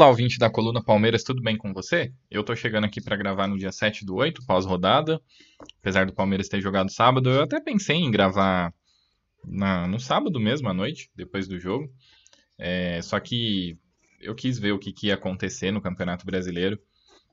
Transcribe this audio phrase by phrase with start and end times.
[0.00, 2.10] Olá, ouvinte da coluna Palmeiras, tudo bem com você?
[2.30, 5.20] Eu tô chegando aqui para gravar no dia 7 do 8, pós-rodada.
[5.82, 8.72] Apesar do Palmeiras ter jogado sábado, eu até pensei em gravar
[9.44, 11.86] na- no sábado mesmo, à noite, depois do jogo.
[12.58, 13.76] É, só que
[14.22, 16.80] eu quis ver o que, que ia acontecer no Campeonato Brasileiro.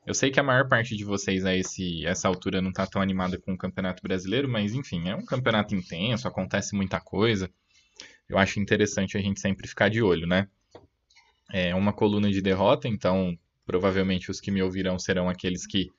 [0.05, 3.01] Eu sei que a maior parte de vocês a esse, essa altura não tá tão
[3.01, 7.49] animada com o Campeonato Brasileiro, mas enfim, é um campeonato intenso, acontece muita coisa.
[8.27, 10.49] Eu acho interessante a gente sempre ficar de olho, né?
[11.51, 15.89] É uma coluna de derrota, então provavelmente os que me ouvirão serão aqueles que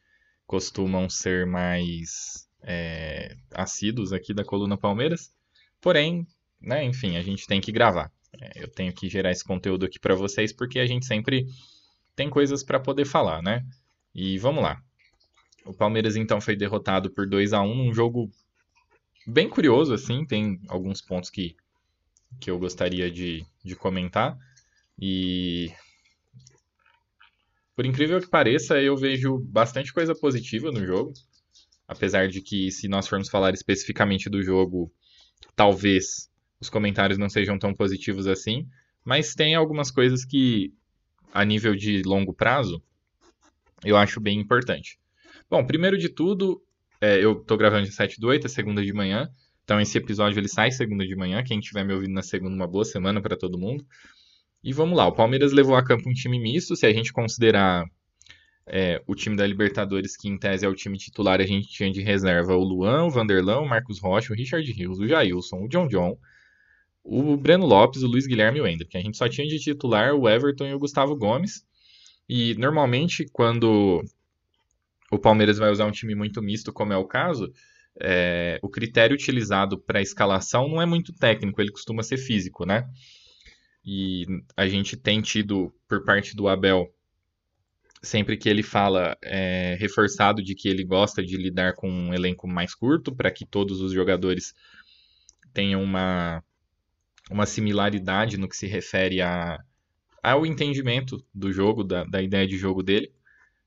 [0.46, 5.32] costumam ser mais é, assíduos aqui da coluna Palmeiras.
[5.80, 6.26] Porém,
[6.60, 8.10] né, enfim, a gente tem que gravar.
[8.40, 11.46] É, eu tenho que gerar esse conteúdo aqui para vocês porque a gente sempre
[12.16, 13.64] tem coisas para poder falar, né?
[14.14, 14.82] E vamos lá.
[15.64, 18.30] O Palmeiras então foi derrotado por 2 a 1 num jogo
[19.26, 21.54] bem curioso assim, tem alguns pontos que,
[22.40, 24.36] que eu gostaria de, de comentar.
[25.00, 25.72] E
[27.78, 31.12] por incrível que pareça, eu vejo bastante coisa positiva no jogo.
[31.86, 34.92] Apesar de que, se nós formos falar especificamente do jogo,
[35.54, 36.28] talvez
[36.60, 38.66] os comentários não sejam tão positivos assim.
[39.04, 40.74] Mas tem algumas coisas que,
[41.32, 42.82] a nível de longo prazo,
[43.84, 44.98] eu acho bem importante.
[45.48, 46.60] Bom, primeiro de tudo,
[47.00, 49.30] é, eu tô gravando de 7 do 8, é segunda de manhã.
[49.62, 51.44] Então esse episódio ele sai segunda de manhã.
[51.44, 53.86] Quem estiver me ouvindo na segunda, uma boa semana para todo mundo.
[54.62, 57.84] E vamos lá, o Palmeiras levou a campo um time misto, se a gente considerar
[58.66, 61.90] é, o time da Libertadores, que em tese é o time titular, a gente tinha
[61.90, 65.68] de reserva o Luan, o Vanderlão, o Marcos Rocha, o Richard Rios, o Jailson, o
[65.68, 66.18] John John,
[67.02, 68.96] o Breno Lopes, o Luiz Guilherme e o Hendrick.
[68.96, 71.64] A gente só tinha de titular o Everton e o Gustavo Gomes.
[72.28, 74.04] E normalmente, quando
[75.10, 77.50] o Palmeiras vai usar um time muito misto, como é o caso,
[77.98, 82.86] é, o critério utilizado para escalação não é muito técnico, ele costuma ser físico, né?
[83.90, 86.94] E a gente tem tido, por parte do Abel,
[88.02, 92.46] sempre que ele fala, é, reforçado de que ele gosta de lidar com um elenco
[92.46, 94.54] mais curto, para que todos os jogadores
[95.54, 96.44] tenham uma,
[97.30, 99.58] uma similaridade no que se refere a,
[100.22, 103.10] ao entendimento do jogo, da, da ideia de jogo dele.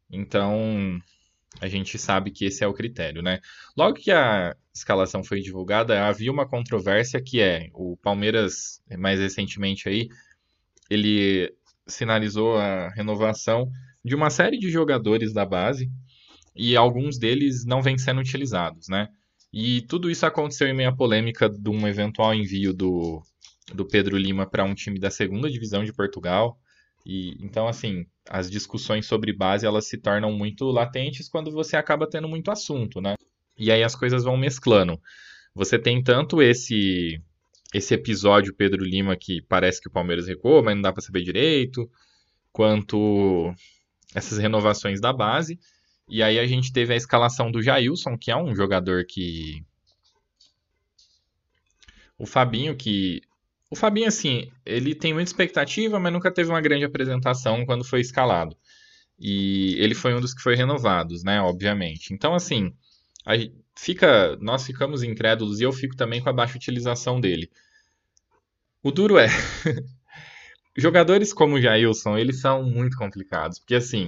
[0.08, 1.02] Então,
[1.60, 3.40] a gente sabe que esse é o critério, né?
[3.76, 9.90] Logo que a escalação foi divulgada, havia uma controvérsia que é o Palmeiras, mais recentemente
[9.90, 10.08] aí,
[10.90, 11.54] ele
[11.88, 13.70] sinalizou a renovação
[14.04, 15.92] de uma série de jogadores da base
[16.56, 19.10] e alguns deles não vêm sendo utilizados, né?
[19.54, 23.22] E tudo isso aconteceu em meio à polêmica de um eventual envio do,
[23.74, 26.58] do Pedro Lima para um time da segunda divisão de Portugal.
[27.06, 32.10] E então assim, as discussões sobre base elas se tornam muito latentes quando você acaba
[32.10, 33.16] tendo muito assunto, né?
[33.58, 35.00] E aí as coisas vão mesclando.
[35.54, 37.22] Você tem tanto esse
[37.74, 41.24] esse episódio Pedro Lima que parece que o Palmeiras recuou, mas não dá para saber
[41.24, 41.90] direito,
[42.52, 43.54] quanto
[44.14, 45.58] essas renovações da base.
[46.10, 49.64] E aí a gente teve a escalação do Jailson, que é um jogador que
[52.18, 53.22] o Fabinho que
[53.72, 58.02] o Fabinho, assim, ele tem muita expectativa, mas nunca teve uma grande apresentação quando foi
[58.02, 58.54] escalado.
[59.18, 61.42] E ele foi um dos que foi renovados, né?
[61.42, 62.14] Obviamente.
[62.14, 62.74] Então, assim,
[63.78, 67.50] fica, nós ficamos incrédulos e eu fico também com a baixa utilização dele.
[68.84, 69.28] O duro é.
[70.76, 73.58] jogadores como o Jailson, eles são muito complicados.
[73.58, 74.06] Porque, assim,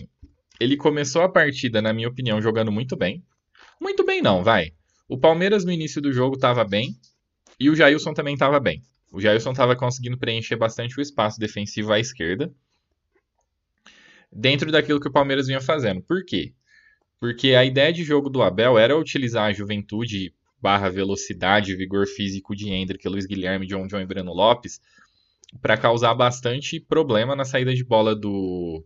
[0.59, 3.23] ele começou a partida, na minha opinião, jogando muito bem.
[3.79, 4.73] Muito bem, não, vai.
[5.07, 6.97] O Palmeiras no início do jogo estava bem.
[7.57, 8.83] E o Jailson também estava bem.
[9.13, 12.51] O Jailson estava conseguindo preencher bastante o espaço defensivo à esquerda,
[14.31, 16.01] dentro daquilo que o Palmeiras vinha fazendo.
[16.01, 16.51] Por quê?
[17.19, 22.55] Porque a ideia de jogo do Abel era utilizar a juventude barra velocidade, vigor físico
[22.55, 24.81] de Hendrick, Luiz Guilherme, John John e Breno Lopes
[25.61, 28.83] para causar bastante problema na saída de bola do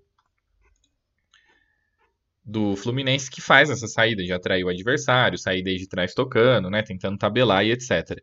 [2.44, 6.81] do Fluminense que faz essa saída de atrair o adversário, sair desde trás tocando, né,
[6.81, 8.21] tentando tabelar e etc.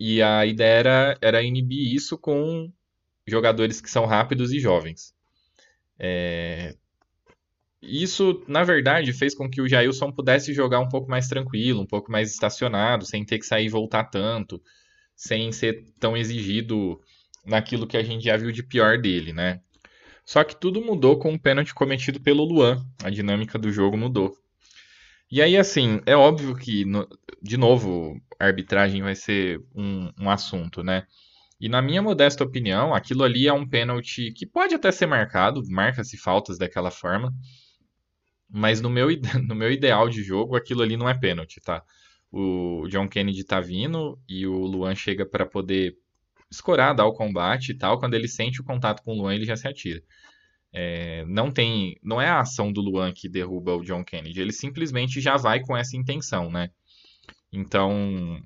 [0.00, 2.72] E a ideia era, era inibir isso com
[3.26, 5.14] jogadores que são rápidos e jovens.
[5.98, 6.74] É...
[7.82, 11.86] Isso, na verdade, fez com que o Jailson pudesse jogar um pouco mais tranquilo, um
[11.86, 14.62] pouco mais estacionado, sem ter que sair e voltar tanto,
[15.14, 16.98] sem ser tão exigido
[17.44, 19.60] naquilo que a gente já viu de pior dele, né?
[20.24, 22.82] Só que tudo mudou com o pênalti cometido pelo Luan.
[23.02, 24.34] A dinâmica do jogo mudou.
[25.30, 27.08] E aí, assim, é óbvio que, no,
[27.40, 31.06] de novo, a arbitragem vai ser um, um assunto, né?
[31.60, 35.62] E na minha modesta opinião, aquilo ali é um pênalti que pode até ser marcado,
[35.68, 37.32] marca-se faltas daquela forma,
[38.48, 39.08] mas no meu,
[39.46, 41.84] no meu ideal de jogo, aquilo ali não é pênalti, tá?
[42.32, 45.96] O John Kennedy tá vindo e o Luan chega para poder
[46.50, 47.98] escorar, dar o combate e tal.
[47.98, 50.02] Quando ele sente o contato com o Luan, ele já se atira.
[50.72, 54.52] É, não tem, não é a ação do Luan que derruba o John Kennedy, ele
[54.52, 56.70] simplesmente já vai com essa intenção, né?
[57.52, 58.40] Então,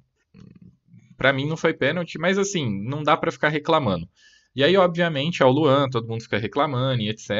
[1.17, 4.09] para mim não foi pênalti, mas assim, não dá para ficar reclamando.
[4.57, 7.31] E aí, obviamente, é o Luan, todo mundo fica reclamando e etc,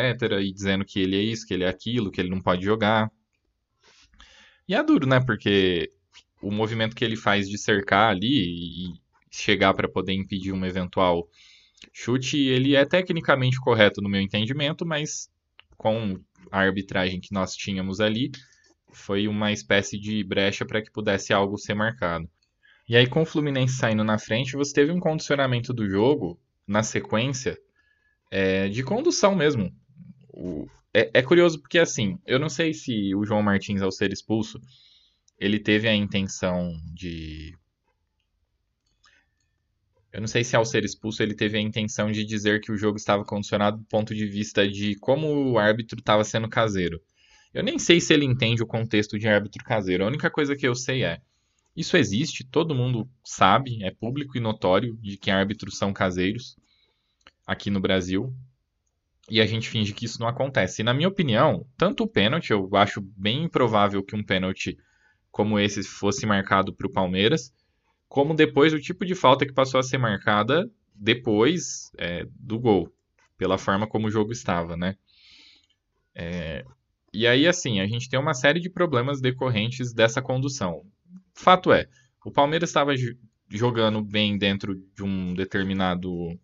[0.43, 3.11] e dizendo que ele é isso, que ele é aquilo, que ele não pode jogar.
[4.69, 5.21] E é duro, né?
[5.25, 5.93] Porque
[6.43, 8.95] o movimento que ele faz de cercar ali e
[9.31, 11.29] chegar para poder impedir um eventual
[11.93, 15.29] chute, ele é tecnicamente correto no meu entendimento, mas
[15.77, 16.19] com
[16.51, 18.31] a arbitragem que nós tínhamos ali,
[18.93, 22.29] foi uma espécie de brecha para que pudesse algo ser marcado.
[22.89, 26.83] E aí, com o Fluminense saindo na frente, você teve um condicionamento do jogo, na
[26.83, 27.59] sequência,
[28.31, 29.73] é, de condução mesmo.
[30.29, 34.13] O, é, é, curioso porque, assim, eu não sei se o João Martins, ao ser
[34.13, 34.61] expulso,
[35.39, 37.57] ele teve a intenção de
[40.15, 42.77] eu não sei se ao ser expulso ele teve a intenção de dizer que o
[42.77, 47.01] jogo estava condicionado do ponto de vista de como o árbitro estava sendo caseiro.
[47.53, 50.05] Eu nem sei se ele entende o contexto de árbitro caseiro.
[50.05, 51.21] A única coisa que eu sei é
[51.75, 56.57] isso existe, todo mundo sabe, é público e notório de que árbitros são caseiros
[57.45, 58.33] aqui no Brasil.
[59.29, 60.81] E a gente finge que isso não acontece.
[60.81, 64.79] E na minha opinião, tanto o pênalti, eu acho bem improvável que um pênalti
[65.33, 67.53] como esse fosse marcado para o Palmeiras
[68.15, 72.89] como depois o tipo de falta que passou a ser marcada depois é, do gol,
[73.37, 74.95] pela forma como o jogo estava, né?
[76.15, 76.65] É,
[77.13, 80.83] e aí, assim, a gente tem uma série de problemas decorrentes dessa condução.
[81.35, 81.89] Fato é,
[82.25, 82.93] o Palmeiras estava
[83.51, 86.39] jogando bem dentro de um determinado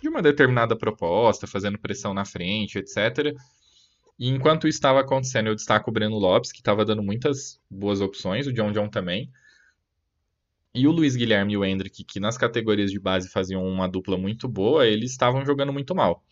[0.00, 3.34] de uma determinada proposta, fazendo pressão na frente, etc.
[4.16, 8.00] E enquanto isso estava acontecendo, eu destaco o Breno Lopes, que estava dando muitas boas
[8.00, 9.28] opções, o John John também.
[10.76, 14.18] E o Luiz Guilherme e o Hendrick, que nas categorias de base faziam uma dupla
[14.18, 16.22] muito boa, eles estavam jogando muito mal.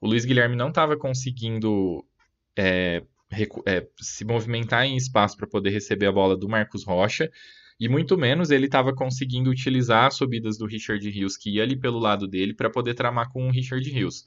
[0.00, 2.02] O Luiz Guilherme não estava conseguindo
[2.56, 3.02] é,
[3.66, 7.30] é, se movimentar em espaço para poder receber a bola do Marcos Rocha,
[7.78, 11.76] e muito menos ele estava conseguindo utilizar as subidas do Richard Rios, que ia ali
[11.76, 14.24] pelo lado dele, para poder tramar com o Richard Rios.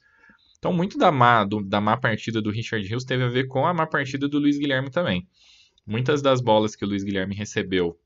[0.60, 3.66] Então, muito da má, do, da má partida do Richard Rios teve a ver com
[3.66, 5.26] a má partida do Luiz Guilherme também.
[5.84, 7.98] Muitas das bolas que o Luiz Guilherme recebeu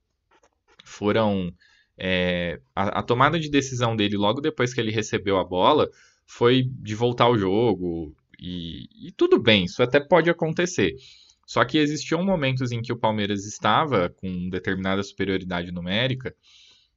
[0.90, 1.52] foram.
[2.02, 5.88] É, a, a, tomada de decisão dele logo depois que ele recebeu a bola
[6.26, 8.14] foi de voltar ao jogo.
[8.38, 10.96] E, e tudo bem, isso até pode acontecer.
[11.46, 16.34] Só que existiam momentos em que o Palmeiras estava com determinada superioridade numérica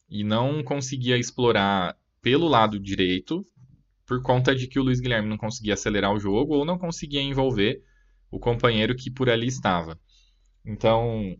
[0.09, 3.45] e não conseguia explorar pelo lado direito
[4.05, 7.21] por conta de que o Luiz Guilherme não conseguia acelerar o jogo ou não conseguia
[7.21, 7.81] envolver
[8.29, 9.99] o companheiro que por ali estava.
[10.65, 11.35] Então,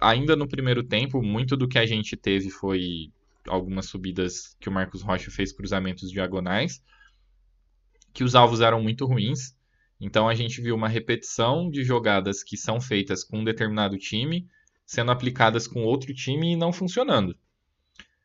[0.00, 3.10] ainda no primeiro tempo, muito do que a gente teve foi
[3.46, 6.82] algumas subidas que o Marcos Rocha fez cruzamentos diagonais,
[8.12, 9.56] que os alvos eram muito ruins.
[10.00, 14.46] Então a gente viu uma repetição de jogadas que são feitas com um determinado time,
[14.86, 17.36] sendo aplicadas com outro time e não funcionando.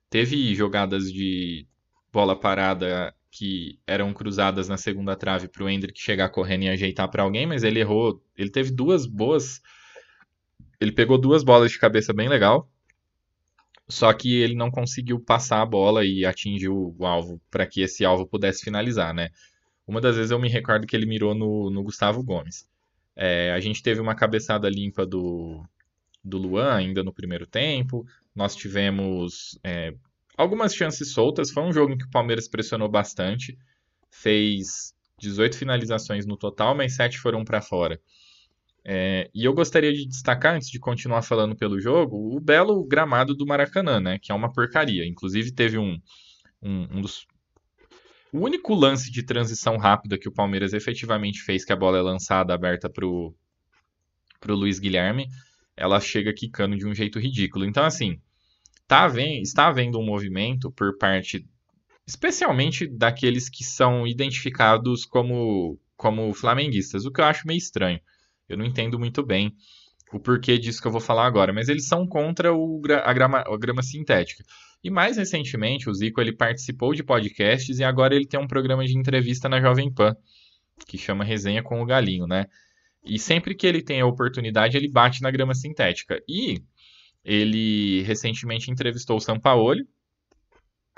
[0.10, 1.68] Teve jogadas de
[2.12, 7.10] bola parada que eram cruzadas na segunda trave para o Hendrick chegar correndo e ajeitar
[7.10, 8.24] para alguém, mas ele errou.
[8.38, 9.60] Ele teve duas boas
[10.84, 12.70] ele pegou duas bolas de cabeça bem legal,
[13.88, 18.04] só que ele não conseguiu passar a bola e atingir o alvo para que esse
[18.04, 19.30] alvo pudesse finalizar, né?
[19.88, 22.68] Uma das vezes eu me recordo que ele mirou no, no Gustavo Gomes.
[23.16, 25.64] É, a gente teve uma cabeçada limpa do,
[26.24, 28.06] do Luan ainda no primeiro tempo.
[28.36, 29.94] Nós tivemos é,
[30.38, 31.52] algumas chances soltas.
[31.52, 33.58] Foi um jogo em que o Palmeiras pressionou bastante.
[34.10, 38.00] Fez 18 finalizações no total, mas 7 foram para fora.
[38.86, 43.34] É, e eu gostaria de destacar, antes de continuar falando pelo jogo, o belo gramado
[43.34, 44.20] do Maracanã, né?
[44.20, 45.06] Que é uma porcaria.
[45.06, 45.98] Inclusive, teve um,
[46.62, 47.26] um, um dos.
[48.32, 52.02] O único lance de transição rápida que o Palmeiras efetivamente fez, que a bola é
[52.02, 53.34] lançada aberta pro,
[54.40, 55.28] pro Luiz Guilherme,
[55.78, 57.64] ela chega quicando de um jeito ridículo.
[57.66, 58.20] Então, assim,
[58.88, 61.46] tá havendo, está havendo um movimento por parte,
[62.08, 68.00] especialmente daqueles que são identificados como como flamenguistas, o que eu acho meio estranho.
[68.54, 69.56] Eu não entendo muito bem
[70.12, 73.40] o porquê disso que eu vou falar agora, mas eles são contra o, a, grama,
[73.40, 74.44] a grama sintética.
[74.84, 78.86] E mais recentemente, o Zico ele participou de podcasts e agora ele tem um programa
[78.86, 80.16] de entrevista na Jovem Pan,
[80.88, 82.46] que chama Resenha com o Galinho, né?
[83.04, 86.22] E sempre que ele tem a oportunidade, ele bate na grama sintética.
[86.28, 86.62] E
[87.24, 89.88] ele recentemente entrevistou o Sampaoli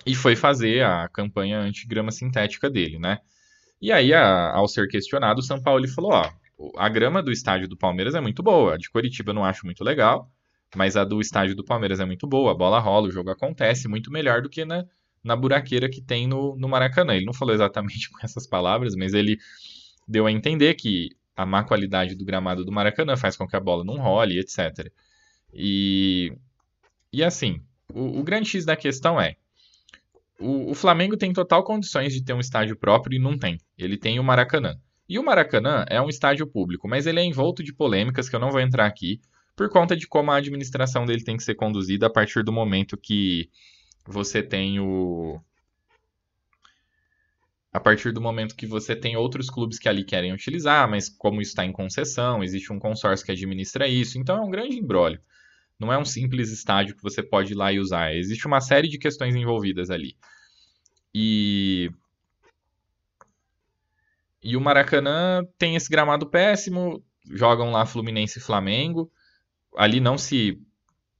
[0.05, 3.19] e foi fazer a campanha anti-grama sintética dele, né?
[3.81, 6.31] E aí, a, ao ser questionado, o Sampaoli falou, ó,
[6.77, 8.75] a grama do estádio do Palmeiras é muito boa.
[8.75, 10.29] A de Curitiba eu não acho muito legal,
[10.75, 12.51] mas a do estádio do Palmeiras é muito boa.
[12.51, 14.85] A bola rola, o jogo acontece muito melhor do que na,
[15.23, 17.15] na buraqueira que tem no, no Maracanã.
[17.15, 19.37] Ele não falou exatamente com essas palavras, mas ele
[20.07, 23.59] deu a entender que a má qualidade do gramado do Maracanã faz com que a
[23.59, 24.91] bola não role, etc.
[25.53, 26.31] E,
[27.11, 27.61] e assim,
[27.93, 29.35] o, o grande X da questão é:
[30.39, 33.59] o, o Flamengo tem total condições de ter um estádio próprio e não tem.
[33.77, 34.79] Ele tem o Maracanã.
[35.07, 38.39] E o Maracanã é um estádio público, mas ele é envolto de polêmicas que eu
[38.39, 39.21] não vou entrar aqui,
[39.55, 42.97] por conta de como a administração dele tem que ser conduzida a partir do momento
[42.97, 43.49] que
[44.05, 45.39] você tem o.
[47.71, 51.41] A partir do momento que você tem outros clubes que ali querem utilizar, mas como
[51.41, 55.19] isso está em concessão, existe um consórcio que administra isso, então é um grande embrólio.
[55.77, 58.15] Não é um simples estádio que você pode ir lá e usar.
[58.15, 60.15] Existe uma série de questões envolvidas ali.
[61.13, 61.91] E
[64.45, 69.11] e o Maracanã tem esse gramado péssimo, jogam lá Fluminense e Flamengo.
[69.75, 70.61] Ali não se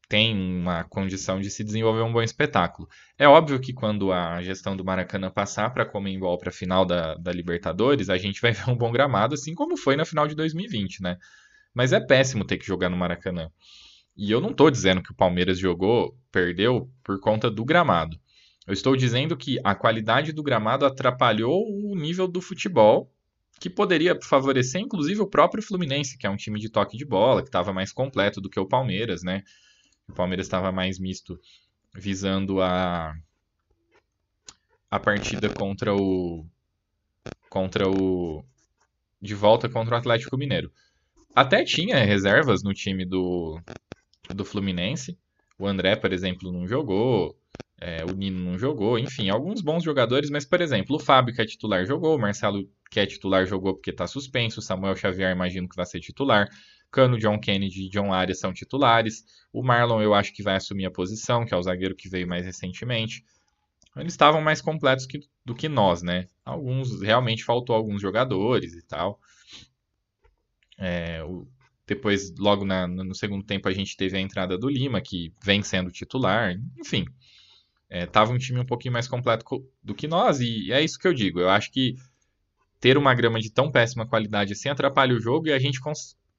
[0.08, 2.88] tem uma condição de se desenvolver um bom espetáculo.
[3.18, 6.86] É óbvio que quando a gestão do Maracanã passar para a Comembol para a final
[6.86, 10.28] da, da Libertadores, a gente vai ver um bom gramado, assim como foi na final
[10.28, 11.18] de 2020, né?
[11.74, 13.50] Mas é péssimo ter que jogar no Maracanã.
[14.16, 18.20] E eu não estou dizendo que o Palmeiras jogou, perdeu por conta do gramado.
[18.66, 23.12] Eu estou dizendo que a qualidade do gramado atrapalhou o nível do futebol
[23.60, 27.42] que poderia favorecer inclusive o próprio Fluminense, que é um time de toque de bola,
[27.42, 29.44] que estava mais completo do que o Palmeiras, né?
[30.08, 31.40] O Palmeiras estava mais misto,
[31.94, 33.14] visando a
[34.90, 36.46] a partida contra o
[37.50, 38.44] contra o
[39.22, 40.72] de volta contra o Atlético Mineiro.
[41.36, 43.60] Até tinha reservas no time do
[44.34, 45.18] do Fluminense.
[45.58, 47.38] O André, por exemplo, não jogou.
[47.80, 51.42] É, o Nino não jogou, enfim, alguns bons jogadores, mas, por exemplo, o Fábio, que
[51.42, 55.32] é titular, jogou, o Marcelo, que é titular, jogou porque está suspenso, o Samuel Xavier,
[55.32, 56.50] imagino que vai ser titular,
[56.90, 60.86] Cano, John Kennedy e John Arias são titulares, o Marlon eu acho que vai assumir
[60.86, 63.26] a posição, que é o zagueiro que veio mais recentemente.
[63.98, 66.28] Eles estavam mais completos que, do que nós, né?
[66.44, 69.20] Alguns, realmente faltou alguns jogadores e tal.
[70.78, 71.48] É, o,
[71.88, 75.62] depois, logo na, no segundo tempo, a gente teve a entrada do Lima, que vem
[75.64, 77.06] sendo titular, enfim
[77.90, 79.46] é, um time um pouquinho mais completo
[79.84, 81.40] do que nós, e é isso que eu digo.
[81.40, 81.96] Eu acho que
[82.80, 85.80] ter uma grama de tão péssima qualidade assim atrapalha o jogo e a gente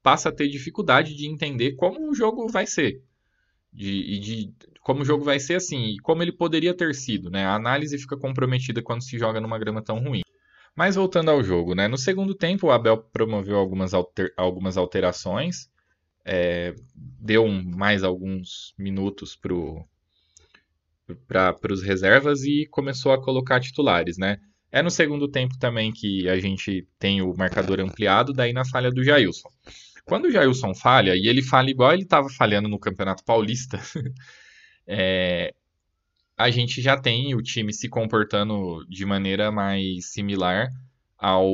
[0.02, 3.02] passa a ter dificuldade de entender como o jogo vai ser.
[3.72, 7.28] De, e de como o jogo vai ser assim, e como ele poderia ter sido.
[7.28, 7.44] Né?
[7.44, 10.22] A análise fica comprometida quando se joga numa grama tão ruim.
[10.76, 11.88] Mas voltando ao jogo, né?
[11.88, 15.68] no segundo tempo o Abel promoveu algumas, alter, algumas alterações,
[16.24, 19.52] é, deu mais alguns minutos para
[21.26, 24.38] para os reservas e começou a colocar titulares, né?
[24.70, 28.90] É no segundo tempo também que a gente tem o marcador ampliado, daí na falha
[28.90, 29.48] do Jailson.
[30.04, 33.80] Quando o Jailson falha, e ele falha igual ele estava falhando no Campeonato Paulista,
[34.86, 35.54] é,
[36.36, 40.68] a gente já tem o time se comportando de maneira mais similar
[41.16, 41.50] ao,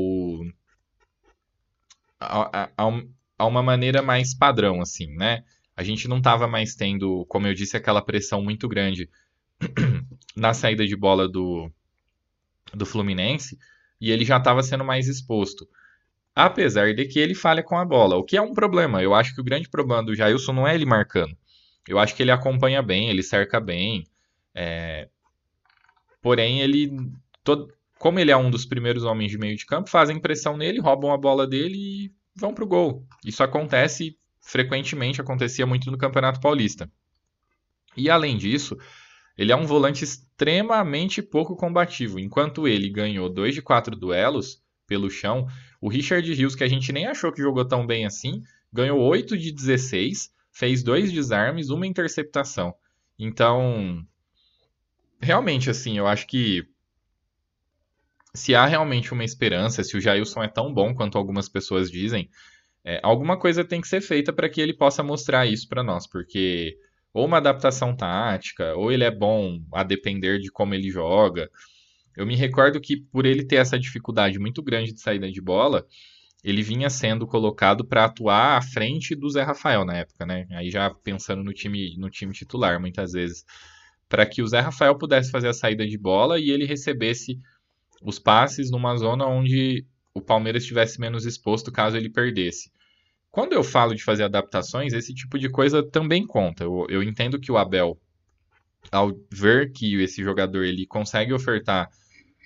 [2.18, 3.02] a, a,
[3.38, 5.44] a uma maneira mais padrão, assim, né?
[5.76, 9.09] A gente não estava mais tendo, como eu disse, aquela pressão muito grande
[10.37, 11.71] na saída de bola do,
[12.75, 13.59] do Fluminense
[14.00, 15.69] e ele já estava sendo mais exposto.
[16.35, 19.02] Apesar de que ele falha com a bola, o que é um problema.
[19.02, 21.37] Eu acho que o grande problema do Jailson não é ele marcando.
[21.87, 24.07] Eu acho que ele acompanha bem, ele cerca bem.
[24.54, 25.09] É...
[26.21, 26.90] Porém, ele.
[27.45, 27.73] Todo...
[27.99, 31.12] Como ele é um dos primeiros homens de meio de campo, fazem pressão nele, roubam
[31.12, 33.07] a bola dele e vão pro gol.
[33.25, 36.90] Isso acontece frequentemente, acontecia muito no Campeonato Paulista.
[37.97, 38.76] E além disso,
[39.42, 42.20] ele é um volante extremamente pouco combativo.
[42.20, 45.49] Enquanto ele ganhou 2 de 4 duelos pelo chão,
[45.80, 49.37] o Richard Rios, que a gente nem achou que jogou tão bem assim, ganhou 8
[49.37, 52.72] de 16, fez dois desarmes, uma interceptação.
[53.18, 54.06] Então,
[55.20, 56.64] realmente, assim, eu acho que
[58.32, 62.30] se há realmente uma esperança, se o Jailson é tão bom quanto algumas pessoas dizem,
[62.84, 66.06] é, alguma coisa tem que ser feita para que ele possa mostrar isso para nós,
[66.06, 66.78] porque
[67.12, 71.50] ou uma adaptação tática, ou ele é bom a depender de como ele joga.
[72.16, 75.87] eu me recordo que por ele ter essa dificuldade muito grande de saída de bola,
[76.45, 80.47] ele vinha sendo colocado para atuar à frente do Zé Rafael na época, né?
[80.50, 83.45] Aí já pensando no time, no time titular, muitas vezes,
[84.09, 87.38] para que o Zé Rafael pudesse fazer a saída de bola e ele recebesse
[88.02, 92.71] os passes numa zona onde o Palmeiras estivesse menos exposto caso ele perdesse.
[93.32, 96.64] Quando eu falo de fazer adaptações, esse tipo de coisa também conta.
[96.64, 97.98] Eu, eu entendo que o Abel,
[98.90, 101.88] ao ver que esse jogador ele consegue ofertar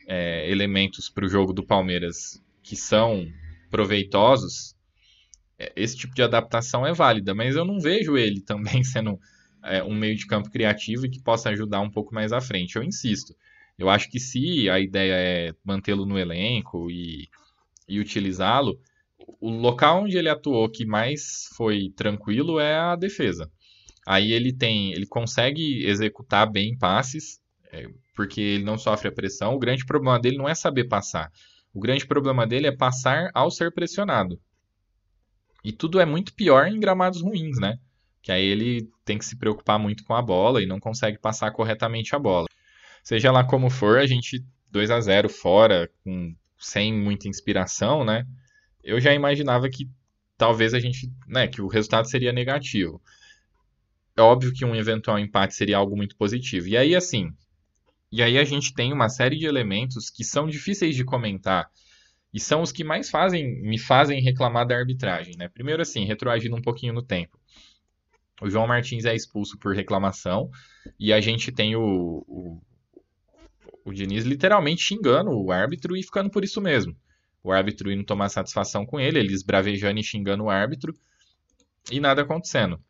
[0.06, 3.26] é, elementos para o jogo do Palmeiras que são
[3.68, 4.76] proveitosos,
[5.58, 9.18] é, esse tipo de adaptação é válida, mas eu não vejo ele também sendo
[9.64, 12.76] é, um meio de campo criativo e que possa ajudar um pouco mais à frente.
[12.76, 13.34] Eu insisto.
[13.76, 17.28] Eu acho que se a ideia é mantê-lo no elenco e,
[17.88, 18.78] e utilizá-lo,
[19.40, 23.50] o local onde ele atuou que mais foi tranquilo é a defesa.
[24.06, 27.40] Aí ele tem, ele consegue executar bem passes,
[27.72, 29.54] é, porque ele não sofre a pressão.
[29.54, 31.30] O grande problema dele não é saber passar.
[31.74, 34.40] O grande problema dele é passar ao ser pressionado.
[35.64, 37.78] E tudo é muito pior em gramados ruins, né?
[38.22, 41.50] Que aí ele tem que se preocupar muito com a bola e não consegue passar
[41.50, 42.46] corretamente a bola.
[43.02, 48.24] Seja lá como for, a gente 2 a 0 fora, com, sem muita inspiração, né?
[48.86, 49.90] Eu já imaginava que
[50.38, 53.02] talvez a gente, né, que o resultado seria negativo.
[54.16, 56.68] É óbvio que um eventual empate seria algo muito positivo.
[56.68, 57.32] E aí assim,
[58.10, 61.68] e aí a gente tem uma série de elementos que são difíceis de comentar
[62.32, 65.48] e são os que mais fazem me fazem reclamar da arbitragem, né?
[65.48, 67.38] Primeiro assim, retroagindo um pouquinho no tempo.
[68.40, 70.50] O João Martins é expulso por reclamação
[70.98, 72.60] e a gente tem o, o
[73.86, 76.96] o Diniz literalmente xingando o árbitro e ficando por isso mesmo.
[77.46, 80.92] O árbitro indo tomar satisfação com ele, eles bravejando e xingando o árbitro
[81.92, 82.80] e nada acontecendo.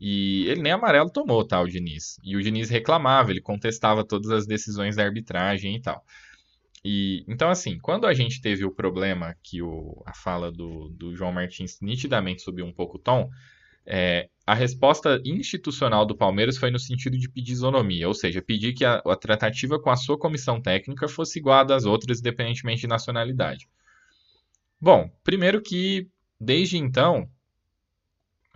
[0.00, 2.18] E ele nem amarelo tomou, tá, o Diniz.
[2.24, 6.02] E o Diniz reclamava, ele contestava todas as decisões da arbitragem e tal.
[6.82, 11.14] E, então, assim, quando a gente teve o problema que o, a fala do, do
[11.14, 13.28] João Martins nitidamente subiu um pouco o tom,
[13.84, 18.72] é, a resposta institucional do Palmeiras foi no sentido de pedir isonomia, ou seja, pedir
[18.72, 22.80] que a, a tratativa com a sua comissão técnica fosse igual à das outras, independentemente
[22.80, 23.68] de nacionalidade.
[24.86, 26.08] Bom, primeiro que
[26.40, 27.28] desde então,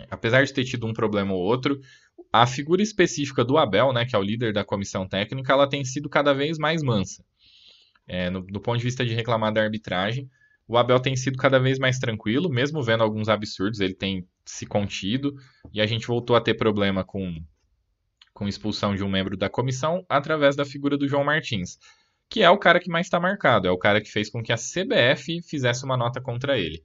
[0.08, 1.80] apesar de ter tido um problema ou outro,
[2.32, 5.84] a figura específica do Abel, né, que é o líder da comissão técnica, ela tem
[5.84, 7.24] sido cada vez mais mansa.
[8.06, 10.30] É, no, do ponto de vista de reclamar da arbitragem,
[10.68, 14.66] o Abel tem sido cada vez mais tranquilo, mesmo vendo alguns absurdos, ele tem se
[14.66, 15.34] contido,
[15.72, 17.42] e a gente voltou a ter problema com,
[18.32, 21.76] com expulsão de um membro da comissão através da figura do João Martins,
[22.30, 24.52] que é o cara que mais está marcado, é o cara que fez com que
[24.52, 26.82] a CBF fizesse uma nota contra ele.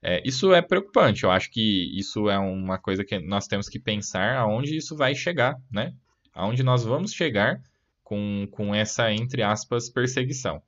[0.00, 3.78] É, isso é preocupante, eu acho que isso é uma coisa que nós temos que
[3.78, 5.92] pensar aonde isso vai chegar, né?
[6.32, 7.60] Aonde nós vamos chegar
[8.02, 10.62] com, com essa, entre aspas, perseguição.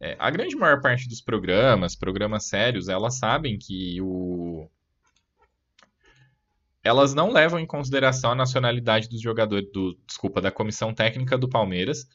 [0.00, 4.66] É, a grande maior parte dos programas, programas sérios, elas sabem que o.
[6.82, 11.48] Elas não levam em consideração a nacionalidade dos jogadores, do, desculpa, da comissão técnica do
[11.48, 12.08] Palmeiras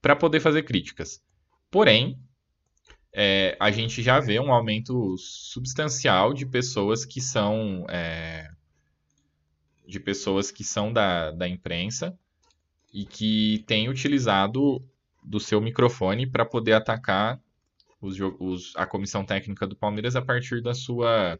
[0.00, 1.22] para poder fazer críticas.
[1.70, 2.18] Porém,
[3.12, 8.48] é, a gente já vê um aumento substancial de pessoas que são é,
[9.86, 12.16] de pessoas que são da, da imprensa
[12.92, 14.82] e que têm utilizado
[15.22, 17.40] do seu microfone para poder atacar
[18.00, 21.38] os, os, a comissão técnica do Palmeiras a partir da sua,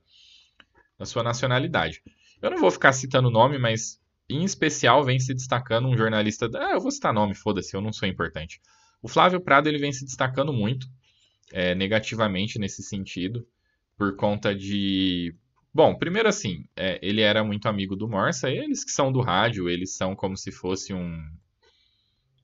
[0.99, 2.03] da sua nacionalidade.
[2.43, 4.00] Eu não vou ficar citando o nome, mas
[4.31, 6.49] em especial vem se destacando um jornalista.
[6.55, 8.61] Ah, eu vou citar nome, foda-se, eu não sou importante.
[9.03, 10.87] O Flávio Prado ele vem se destacando muito
[11.53, 13.47] é, negativamente nesse sentido,
[13.97, 15.35] por conta de.
[15.73, 19.69] Bom, primeiro assim, é, ele era muito amigo do Morsa, eles que são do rádio,
[19.69, 21.23] eles são como se fosse um.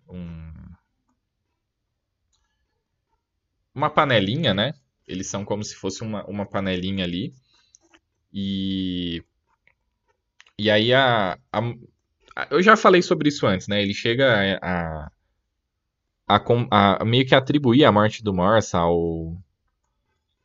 [0.08, 0.52] um
[3.74, 4.72] uma panelinha, né?
[5.06, 7.34] Eles são como se fosse uma, uma panelinha ali.
[8.32, 9.22] E.
[10.58, 11.60] E aí a, a,
[12.34, 13.82] a, Eu já falei sobre isso antes, né?
[13.82, 15.10] Ele chega a,
[16.26, 19.36] a, a, meio que atribuir a morte do Morsa ao,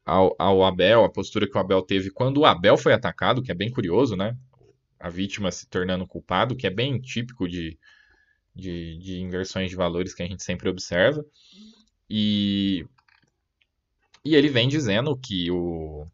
[0.06, 3.52] ao, ao Abel, a postura que o Abel teve quando o Abel foi atacado, que
[3.52, 4.38] é bem curioso, né?
[5.00, 7.78] A vítima se tornando culpado, que é bem típico de,
[8.56, 11.26] de, de inversões de valores que a gente sempre observa.
[12.10, 12.86] E
[14.24, 16.06] e ele vem dizendo que o.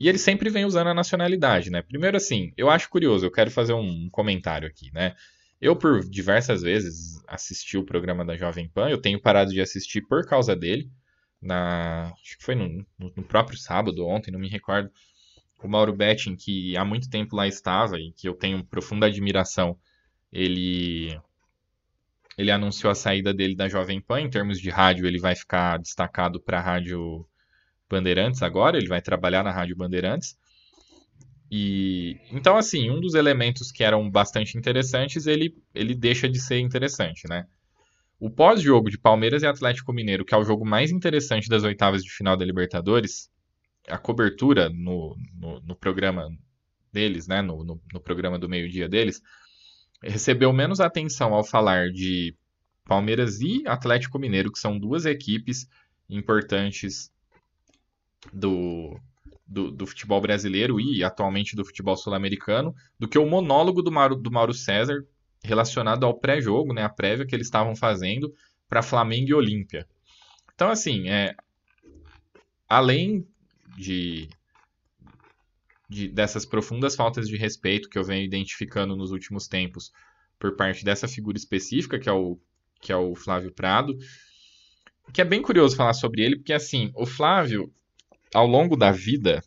[0.00, 1.82] E ele sempre vem usando a nacionalidade, né?
[1.82, 5.14] Primeiro, assim, eu acho curioso, eu quero fazer um comentário aqui, né?
[5.60, 10.00] Eu, por diversas vezes, assisti o programa da Jovem Pan, eu tenho parado de assistir
[10.08, 10.90] por causa dele.
[11.40, 12.12] Na...
[12.22, 14.90] Acho que foi no, no próprio sábado, ontem, não me recordo.
[15.62, 19.78] O Mauro Betting, que há muito tempo lá estava e que eu tenho profunda admiração,
[20.32, 21.20] ele
[22.38, 24.22] ele anunciou a saída dele da Jovem Pan.
[24.22, 27.26] Em termos de rádio, ele vai ficar destacado para a Rádio
[27.90, 28.78] Bandeirantes agora.
[28.78, 30.36] Ele vai trabalhar na Rádio Bandeirantes.
[31.50, 36.60] E então, assim, um dos elementos que eram bastante interessantes, ele, ele deixa de ser
[36.60, 37.44] interessante, né?
[38.20, 42.04] O pós-jogo de Palmeiras e Atlético Mineiro, que é o jogo mais interessante das oitavas
[42.04, 43.30] de final da Libertadores,
[43.88, 46.28] a cobertura no, no, no programa
[46.92, 49.22] deles, né, no, no, no programa do meio-dia deles,
[50.02, 52.34] recebeu menos atenção ao falar de
[52.84, 55.68] Palmeiras e Atlético Mineiro, que são duas equipes
[56.08, 57.10] importantes
[58.32, 58.98] do,
[59.46, 64.16] do, do futebol brasileiro e atualmente do futebol sul-americano, do que o monólogo do Mauro,
[64.16, 65.04] do Mauro César
[65.42, 68.32] relacionado ao pré-jogo, né, a prévia que eles estavam fazendo
[68.68, 69.86] para Flamengo e Olímpia.
[70.54, 71.34] Então, assim, é,
[72.68, 73.26] além
[73.76, 74.28] de,
[75.88, 79.90] de, dessas profundas faltas de respeito que eu venho identificando nos últimos tempos
[80.38, 82.38] por parte dessa figura específica, que é o,
[82.80, 83.96] que é o Flávio Prado,
[85.12, 87.72] que é bem curioso falar sobre ele, porque assim, o Flávio,
[88.34, 89.42] ao longo da vida,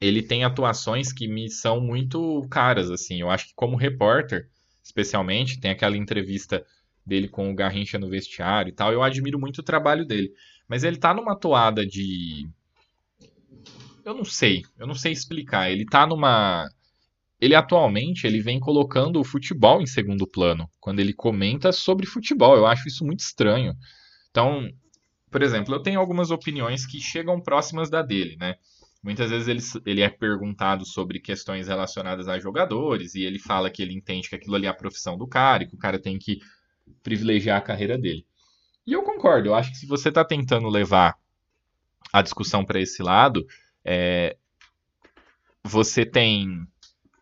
[0.00, 3.20] ele tem atuações que me são muito caras, assim.
[3.20, 4.48] Eu acho que como repórter,
[4.82, 6.64] especialmente, tem aquela entrevista
[7.06, 10.32] dele com o Garrincha no vestiário e tal, eu admiro muito o trabalho dele.
[10.68, 12.48] Mas ele tá numa toada de
[14.04, 15.70] eu não sei, eu não sei explicar.
[15.70, 16.68] Ele tá numa
[17.40, 22.56] ele atualmente ele vem colocando o futebol em segundo plano quando ele comenta sobre futebol.
[22.56, 23.74] Eu acho isso muito estranho.
[24.30, 24.68] Então,
[25.34, 28.54] por exemplo, eu tenho algumas opiniões que chegam próximas da dele, né?
[29.02, 33.82] Muitas vezes ele, ele é perguntado sobre questões relacionadas a jogadores e ele fala que
[33.82, 36.20] ele entende que aquilo ali é a profissão do cara e que o cara tem
[36.20, 36.38] que
[37.02, 38.24] privilegiar a carreira dele.
[38.86, 41.18] E eu concordo, eu acho que se você está tentando levar
[42.12, 43.44] a discussão para esse lado,
[43.84, 44.36] é,
[45.64, 46.64] você tem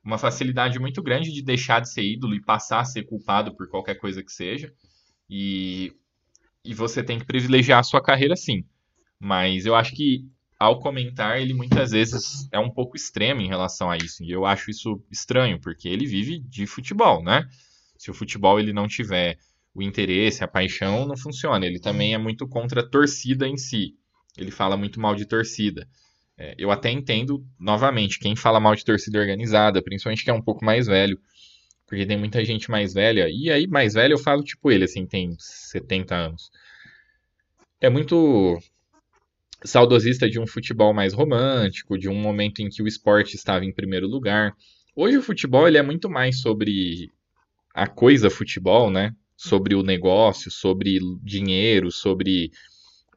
[0.05, 3.71] uma facilidade muito grande de deixar de ser ídolo e passar a ser culpado por
[3.71, 4.71] qualquer coisa que seja.
[5.31, 5.97] E,
[6.65, 8.65] e você tem que privilegiar a sua carreira sim.
[9.19, 10.27] Mas eu acho que
[10.59, 14.23] ao comentar, ele muitas vezes é um pouco extremo em relação a isso.
[14.23, 17.45] E eu acho isso estranho, porque ele vive de futebol, né?
[17.99, 19.39] Se o futebol ele não tiver
[19.75, 21.67] o interesse, a paixão, não funciona.
[21.67, 23.97] Ele também é muito contra a torcida em si.
[24.37, 25.89] Ele fala muito mal de torcida.
[26.39, 30.43] É, eu até entendo, novamente, quem fala mal de torcida organizada, principalmente que é um
[30.43, 31.19] pouco mais velho,
[31.93, 35.05] porque tem muita gente mais velha, e aí mais velho eu falo tipo ele, assim,
[35.05, 36.51] tem 70 anos.
[37.79, 38.59] É muito
[39.63, 43.75] saudosista de um futebol mais romântico, de um momento em que o esporte estava em
[43.75, 44.55] primeiro lugar.
[44.97, 47.11] Hoje o futebol ele é muito mais sobre
[47.75, 49.15] a coisa futebol, né?
[49.37, 52.53] Sobre o negócio, sobre dinheiro, sobre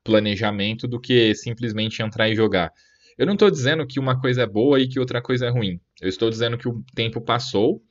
[0.03, 2.73] planejamento, do que simplesmente entrar e jogar.
[3.17, 5.79] Eu não estou dizendo que uma coisa é boa e que outra coisa é ruim.
[6.01, 7.81] Eu estou dizendo que o tempo passou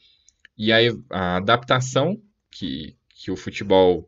[0.56, 0.78] e a,
[1.10, 4.06] a adaptação que, que o futebol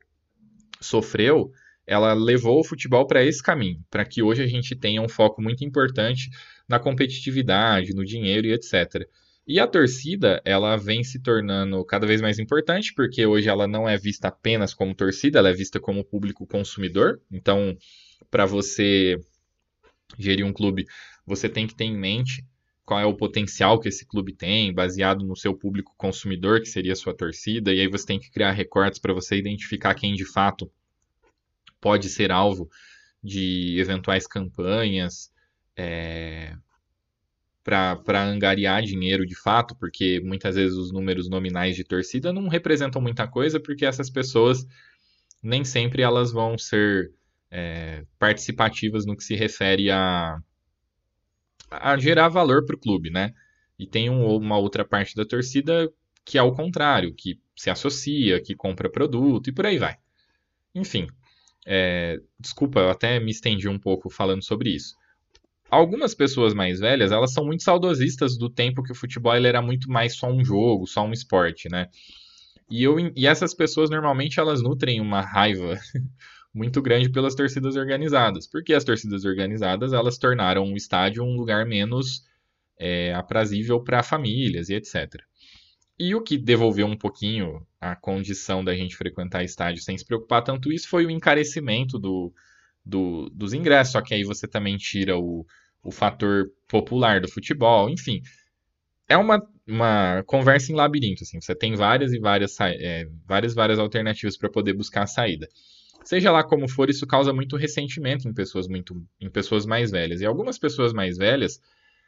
[0.80, 1.50] sofreu,
[1.86, 5.40] ela levou o futebol para esse caminho, para que hoje a gente tenha um foco
[5.40, 6.30] muito importante
[6.68, 9.08] na competitividade, no dinheiro e etc.
[9.46, 13.88] E a torcida, ela vem se tornando cada vez mais importante, porque hoje ela não
[13.88, 17.20] é vista apenas como torcida, ela é vista como público consumidor.
[17.30, 17.76] Então,
[18.28, 19.20] para você
[20.18, 20.84] gerir um clube,
[21.24, 22.44] você tem que ter em mente
[22.86, 26.92] qual é o potencial que esse clube tem, baseado no seu público consumidor, que seria
[26.92, 30.24] a sua torcida, e aí você tem que criar recortes para você identificar quem de
[30.24, 30.70] fato
[31.80, 32.70] pode ser alvo
[33.22, 35.32] de eventuais campanhas
[35.76, 36.56] é,
[37.64, 43.02] para angariar dinheiro de fato, porque muitas vezes os números nominais de torcida não representam
[43.02, 44.64] muita coisa, porque essas pessoas
[45.42, 47.12] nem sempre elas vão ser
[47.50, 50.38] é, participativas no que se refere a,
[51.70, 53.32] a gerar valor para o clube, né?
[53.78, 55.90] E tem um, uma outra parte da torcida
[56.24, 59.96] que é o contrário, que se associa, que compra produto e por aí vai.
[60.74, 61.06] Enfim,
[61.64, 64.94] é, desculpa, eu até me estendi um pouco falando sobre isso.
[65.70, 69.90] Algumas pessoas mais velhas, elas são muito saudosistas do tempo que o futebol era muito
[69.90, 71.88] mais só um jogo, só um esporte, né?
[72.70, 75.78] E, eu, e essas pessoas normalmente elas nutrem uma raiva
[76.56, 81.66] muito grande pelas torcidas organizadas, porque as torcidas organizadas elas tornaram o estádio um lugar
[81.66, 82.24] menos
[82.78, 85.22] é, aprazível para famílias e etc.
[85.98, 90.42] E o que devolveu um pouquinho a condição da gente frequentar estádio sem se preocupar
[90.42, 92.32] tanto isso foi o encarecimento do,
[92.82, 95.46] do, dos ingressos, só que aí você também tira o,
[95.82, 98.22] o fator popular do futebol, enfim.
[99.06, 103.78] É uma, uma conversa em labirinto, assim, você tem várias e várias, é, várias, várias
[103.78, 105.46] alternativas para poder buscar a saída.
[106.06, 110.20] Seja lá como for, isso causa muito ressentimento em pessoas muito em pessoas mais velhas.
[110.20, 111.60] E algumas pessoas mais velhas,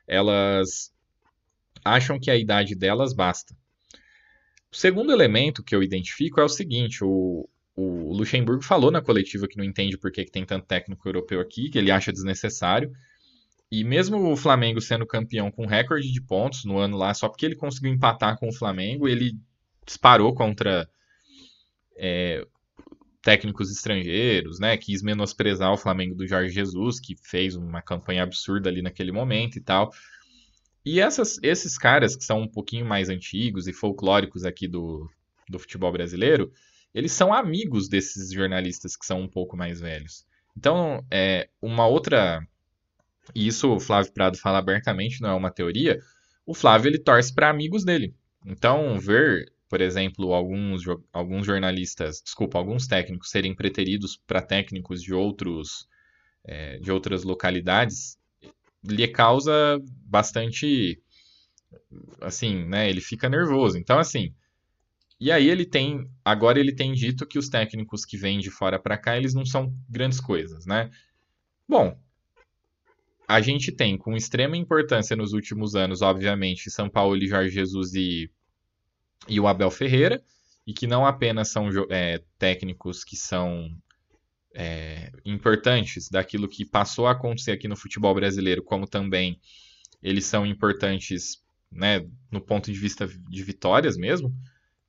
[0.06, 0.94] elas
[1.84, 3.56] acham que a idade delas basta.
[4.70, 9.48] O segundo elemento que eu identifico é o seguinte: o, o Luxemburgo falou na coletiva
[9.48, 12.92] que não entende por que, tem tanto técnico europeu aqui, que ele acha desnecessário.
[13.68, 17.44] E mesmo o Flamengo sendo campeão com recorde de pontos no ano lá, só porque
[17.44, 19.36] ele conseguiu empatar com o Flamengo, ele
[19.84, 20.88] disparou contra
[21.96, 22.46] é,
[23.28, 24.74] técnicos estrangeiros, né?
[24.78, 29.56] Quis menosprezar o Flamengo do Jorge Jesus, que fez uma campanha absurda ali naquele momento
[29.56, 29.92] e tal.
[30.82, 35.06] E essas, esses caras que são um pouquinho mais antigos e folclóricos aqui do,
[35.46, 36.50] do futebol brasileiro,
[36.94, 40.24] eles são amigos desses jornalistas que são um pouco mais velhos.
[40.56, 42.40] Então, é, uma outra
[43.34, 46.00] e isso o Flávio Prado fala abertamente, não é uma teoria,
[46.46, 48.14] o Flávio ele torce para amigos dele.
[48.46, 55.12] Então, ver, por exemplo, alguns, alguns jornalistas, desculpa, alguns técnicos serem preteridos para técnicos de
[55.12, 55.88] outros
[56.44, 58.18] é, de outras localidades,
[58.82, 61.02] lhe causa bastante
[62.20, 63.76] assim, né, ele fica nervoso.
[63.76, 64.34] Então, assim,
[65.20, 68.78] e aí ele tem, agora ele tem dito que os técnicos que vêm de fora
[68.78, 70.90] para cá, eles não são grandes coisas, né?
[71.68, 71.98] Bom,
[73.26, 77.94] a gente tem com extrema importância nos últimos anos, obviamente, São Paulo e Jorge Jesus
[77.94, 78.30] e,
[79.26, 80.22] e o Abel Ferreira,
[80.66, 83.70] e que não apenas são é, técnicos que são
[84.54, 89.40] é, importantes daquilo que passou a acontecer aqui no futebol brasileiro, como também
[90.02, 94.34] eles são importantes né, no ponto de vista de vitórias mesmo.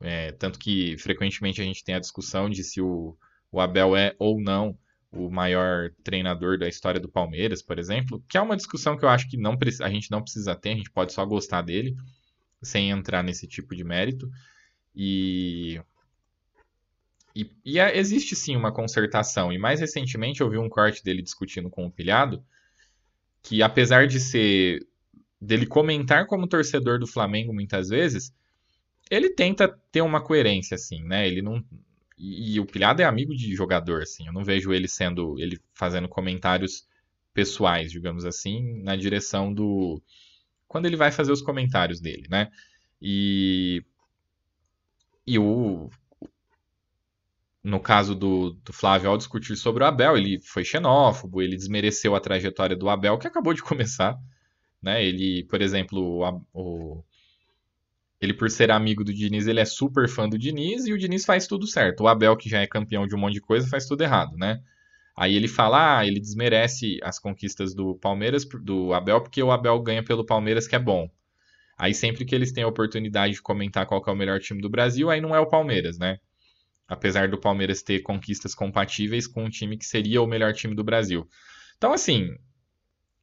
[0.02, 3.18] É, tanto que frequentemente a gente tem a discussão de se o,
[3.52, 4.78] o Abel é ou não
[5.12, 9.10] o maior treinador da história do Palmeiras, por exemplo, que é uma discussão que eu
[9.10, 11.96] acho que não, a gente não precisa ter, a gente pode só gostar dele,
[12.62, 14.30] sem entrar nesse tipo de mérito.
[14.96, 15.82] E,
[17.36, 19.52] e, e é, existe sim uma concertação.
[19.52, 22.44] E mais recentemente eu vi um corte dele discutindo com o Pilhado,
[23.42, 24.86] que apesar de ser
[25.42, 28.34] dele comentar como torcedor do Flamengo muitas vezes,
[29.10, 31.26] ele tenta ter uma coerência assim, né?
[31.28, 31.64] Ele não
[32.20, 34.28] e, e, o Pilhado é amigo de jogador, assim.
[34.28, 35.40] Eu não vejo ele sendo.
[35.40, 36.86] ele fazendo comentários
[37.34, 40.02] pessoais, digamos assim, na direção do.
[40.70, 42.50] Quando ele vai fazer os comentários dele, né?
[43.02, 43.84] E.
[45.26, 45.90] E o.
[47.62, 52.16] No caso do, do Flávio, ao discutir sobre o Abel, ele foi xenófobo, ele desmereceu
[52.16, 54.16] a trajetória do Abel, que acabou de começar.
[54.82, 55.04] Né?
[55.04, 57.04] Ele, por exemplo, o, o
[58.22, 61.26] ele, por ser amigo do Diniz, ele é super fã do Diniz e o Diniz
[61.26, 62.04] faz tudo certo.
[62.04, 64.62] O Abel, que já é campeão de um monte de coisa, faz tudo errado, né?
[65.20, 69.78] Aí ele fala, ah, ele desmerece as conquistas do Palmeiras, do Abel, porque o Abel
[69.82, 71.12] ganha pelo Palmeiras, que é bom.
[71.78, 74.70] Aí sempre que eles têm a oportunidade de comentar qual é o melhor time do
[74.70, 76.20] Brasil, aí não é o Palmeiras, né?
[76.88, 80.86] Apesar do Palmeiras ter conquistas compatíveis com um time que seria o melhor time do
[80.86, 81.28] Brasil.
[81.78, 82.30] Então, assim,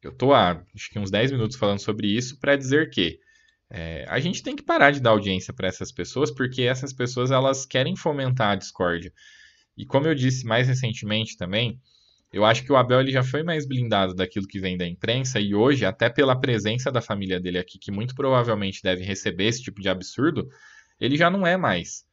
[0.02, 3.18] eu tô há acho que uns 10 minutos falando sobre isso para dizer que
[3.70, 7.30] é, a gente tem que parar de dar audiência para essas pessoas, porque essas pessoas
[7.30, 9.11] elas querem fomentar a discórdia.
[9.76, 11.80] E como eu disse mais recentemente também,
[12.32, 15.38] eu acho que o Abel ele já foi mais blindado daquilo que vem da imprensa
[15.38, 19.62] e hoje, até pela presença da família dele aqui, que muito provavelmente deve receber esse
[19.62, 20.48] tipo de absurdo,
[21.00, 22.04] ele já não é mais.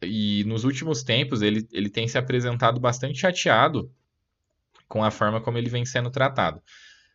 [0.00, 3.92] E nos últimos tempos ele, ele tem se apresentado bastante chateado
[4.88, 6.62] com a forma como ele vem sendo tratado.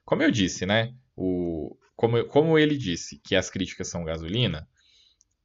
[0.06, 0.94] Como eu disse, né?
[1.16, 4.68] O, como, como ele disse que as críticas são gasolina,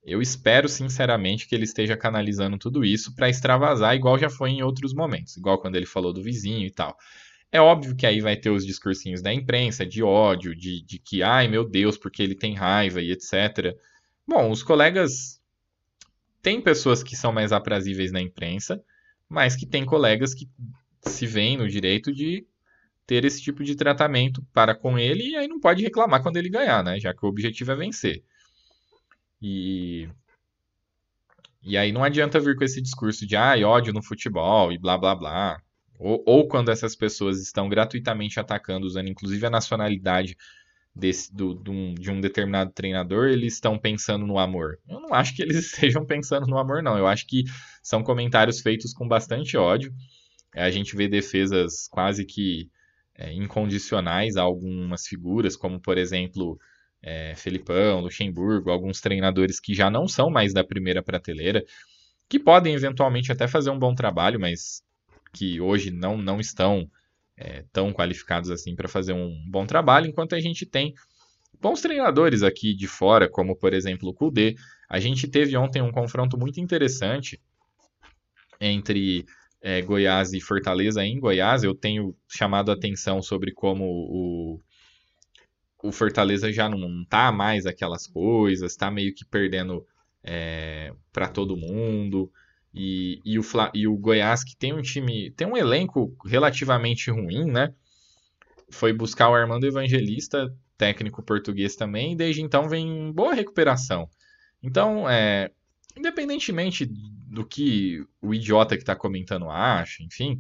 [0.05, 4.63] eu espero sinceramente que ele esteja canalizando tudo isso para extravasar, igual já foi em
[4.63, 6.97] outros momentos, igual quando ele falou do vizinho e tal.
[7.51, 11.23] É óbvio que aí vai ter os discursinhos da imprensa, de ódio, de, de que,
[11.23, 13.75] ai meu Deus, porque ele tem raiva e etc.
[14.27, 15.39] Bom, os colegas.
[16.41, 18.83] Tem pessoas que são mais aprazíveis na imprensa,
[19.29, 20.49] mas que tem colegas que
[21.03, 22.47] se veem no direito de
[23.07, 26.49] ter esse tipo de tratamento para com ele e aí não pode reclamar quando ele
[26.49, 27.01] ganhar, né?
[27.01, 28.23] Já que o objetivo é vencer.
[29.41, 30.09] E
[31.63, 34.97] e aí não adianta vir com esse discurso de ah, ódio no futebol e blá
[34.97, 35.61] blá blá.
[35.99, 40.37] Ou, ou quando essas pessoas estão gratuitamente atacando, usando inclusive a nacionalidade
[40.95, 44.79] desse, do, do, de um determinado treinador, eles estão pensando no amor.
[44.89, 46.97] Eu não acho que eles estejam pensando no amor, não.
[46.97, 47.45] Eu acho que
[47.83, 49.93] são comentários feitos com bastante ódio.
[50.55, 52.71] A gente vê defesas quase que
[53.15, 56.59] é, incondicionais a algumas figuras, como por exemplo
[57.03, 61.65] é, Felipão, Luxemburgo, alguns treinadores que já não são mais da primeira prateleira,
[62.29, 64.83] que podem eventualmente até fazer um bom trabalho, mas
[65.33, 66.91] que hoje não, não estão
[67.37, 70.95] é, tão qualificados assim para fazer um bom trabalho, enquanto a gente tem
[71.61, 74.57] bons treinadores aqui de fora, como por exemplo o Kudê.
[74.89, 77.41] A gente teve ontem um confronto muito interessante
[78.61, 79.25] entre
[79.61, 84.61] é, Goiás e Fortaleza em Goiás, eu tenho chamado a atenção sobre como o,
[85.83, 89.87] o Fortaleza já não tá mais aquelas coisas, tá meio que perdendo
[90.23, 92.31] é, para todo mundo.
[92.75, 93.43] E, e, o,
[93.75, 97.73] e o Goiás, que tem um time, tem um elenco relativamente ruim, né?
[98.71, 104.09] Foi buscar o Armando Evangelista, técnico português também, e desde então vem boa recuperação.
[104.63, 105.51] Então, é,
[105.97, 110.39] independentemente do que o idiota que está comentando acha, enfim,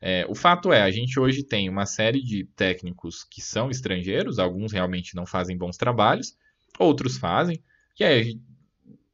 [0.00, 4.38] é, o fato é, a gente hoje tem uma série de técnicos que são estrangeiros,
[4.38, 6.34] alguns realmente não fazem bons trabalhos,
[6.78, 7.62] outros fazem,
[7.98, 8.40] e aí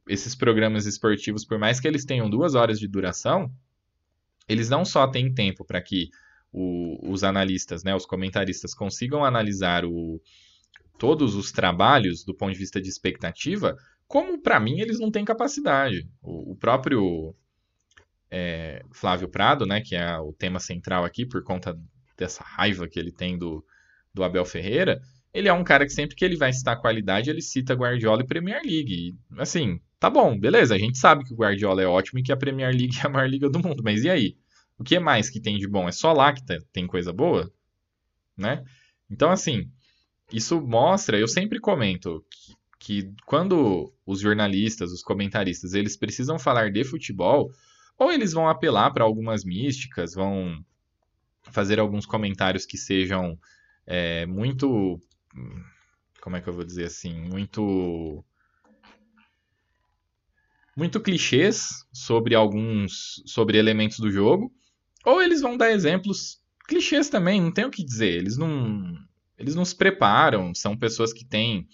[0.07, 3.51] esses programas esportivos, por mais que eles tenham duas horas de duração,
[4.47, 6.09] eles não só têm tempo para que
[6.53, 10.21] o, os analistas, né, os comentaristas consigam analisar o,
[10.97, 13.75] todos os trabalhos do ponto de vista de expectativa,
[14.07, 16.07] como para mim eles não têm capacidade.
[16.21, 17.35] O, o próprio
[18.29, 21.77] é, Flávio Prado, né, que é o tema central aqui por conta
[22.17, 23.63] dessa raiva que ele tem do,
[24.13, 25.01] do Abel Ferreira,
[25.33, 28.27] ele é um cara que sempre que ele vai citar qualidade, ele cita Guardiola e
[28.27, 28.93] Premier League.
[28.93, 32.31] E, assim, tá bom, beleza, a gente sabe que o Guardiola é ótimo e que
[32.31, 34.35] a Premier League é a maior liga do mundo, mas e aí?
[34.79, 35.87] O que mais que tem de bom?
[35.87, 37.51] É só lá que tem coisa boa?
[38.35, 38.63] Né?
[39.09, 39.69] Então, assim,
[40.31, 46.71] isso mostra, eu sempre comento que, que quando os jornalistas, os comentaristas, eles precisam falar
[46.71, 47.51] de futebol,
[47.97, 50.63] ou eles vão apelar para algumas místicas, vão
[51.51, 53.37] fazer alguns comentários que sejam
[53.85, 54.99] é, muito.
[56.21, 57.13] Como é que eu vou dizer assim?
[57.13, 58.23] Muito.
[60.75, 63.23] Muito clichês sobre alguns.
[63.25, 64.53] sobre elementos do jogo.
[65.05, 68.13] Ou eles vão dar exemplos clichês também, não tem o que dizer.
[68.13, 68.93] Eles não.
[69.37, 71.67] Eles não se preparam, são pessoas que têm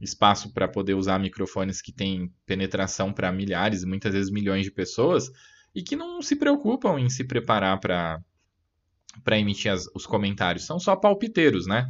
[0.00, 5.30] espaço para poder usar microfones que têm penetração para milhares, muitas vezes milhões de pessoas,
[5.78, 8.20] e que não se preocupam em se preparar para
[9.22, 11.88] para emitir as, os comentários, são só palpiteiros, né?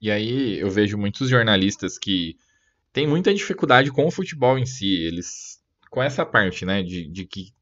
[0.00, 2.36] E aí eu vejo muitos jornalistas que
[2.92, 7.24] têm muita dificuldade com o futebol em si, eles com essa parte, né, de, de
[7.24, 7.52] que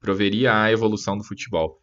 [0.00, 1.78] proveria a evolução do futebol,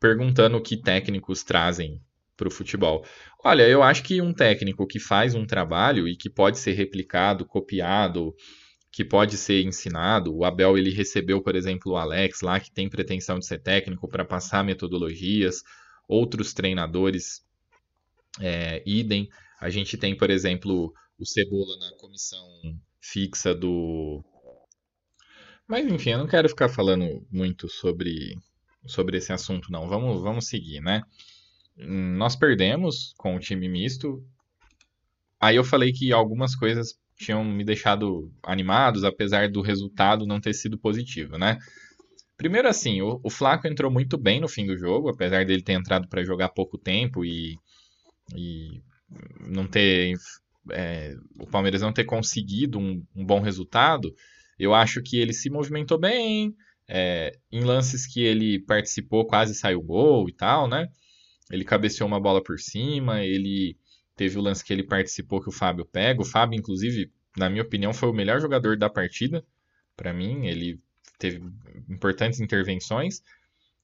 [0.00, 2.00] perguntando o que técnicos trazem
[2.36, 3.04] para o futebol.
[3.44, 7.44] Olha, eu acho que um técnico que faz um trabalho e que pode ser replicado,
[7.44, 8.34] copiado,
[8.94, 10.32] que pode ser ensinado.
[10.32, 14.06] O Abel ele recebeu, por exemplo, o Alex lá que tem pretensão de ser técnico
[14.06, 15.64] para passar metodologias.
[16.06, 17.44] Outros treinadores,
[18.38, 19.28] é, idem.
[19.60, 22.46] A gente tem, por exemplo, o Cebola na comissão
[23.00, 24.22] fixa do.
[25.66, 28.38] Mas enfim, eu não quero ficar falando muito sobre,
[28.86, 29.88] sobre esse assunto, não.
[29.88, 31.02] Vamos, vamos seguir, né?
[31.76, 34.24] Nós perdemos com o time misto.
[35.40, 40.54] Aí eu falei que algumas coisas tinham me deixado animados, apesar do resultado não ter
[40.54, 41.58] sido positivo, né?
[42.36, 45.74] Primeiro assim, o, o Flaco entrou muito bem no fim do jogo, apesar dele ter
[45.74, 47.56] entrado para jogar pouco tempo e,
[48.34, 48.82] e
[49.40, 50.14] não ter
[50.72, 54.12] é, o Palmeiras não ter conseguido um, um, bom resultado,
[54.58, 56.54] eu acho que ele se movimentou bem,
[56.88, 60.88] é, em lances que ele participou quase saiu gol e tal, né?
[61.50, 63.76] Ele cabeceou uma bola por cima, ele
[64.16, 66.22] Teve o lance que ele participou que o Fábio pega.
[66.22, 69.44] O Fábio, inclusive, na minha opinião, foi o melhor jogador da partida.
[69.96, 70.80] Para mim, ele
[71.18, 71.42] teve
[71.88, 73.22] importantes intervenções.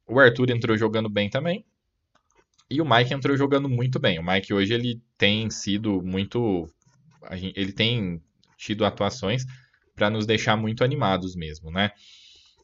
[0.06, 1.64] O Arthur entrou jogando bem também.
[2.70, 4.18] E o Mike entrou jogando muito bem.
[4.18, 6.68] O Mike hoje ele tem sido muito.
[7.32, 8.22] Ele tem
[8.56, 9.44] tido atuações
[9.94, 11.90] para nos deixar muito animados mesmo, né?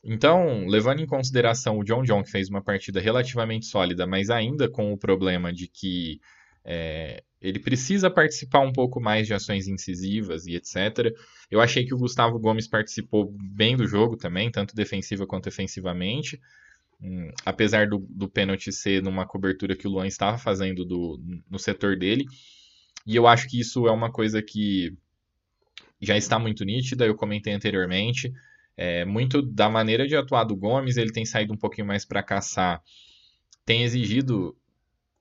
[0.05, 4.69] Então, levando em consideração o John John, que fez uma partida relativamente sólida, mas ainda
[4.69, 6.21] com o problema de que
[6.69, 11.15] é, ele precisa participar um pouco mais de ações incisivas e etc.
[11.49, 16.41] Eu achei que o Gustavo Gomes participou bem do jogo também, tanto defensiva quanto ofensivamente.
[17.01, 21.59] Hum, apesar do, do pênalti ser numa cobertura que o Luan estava fazendo do, no
[21.59, 22.25] setor dele.
[23.07, 24.93] E eu acho que isso é uma coisa que
[26.01, 28.33] já está muito nítida, eu comentei anteriormente.
[28.77, 32.23] É, muito da maneira de atuar do Gomes, ele tem saído um pouquinho mais para
[32.23, 32.83] caçar,
[33.65, 34.57] tem exigido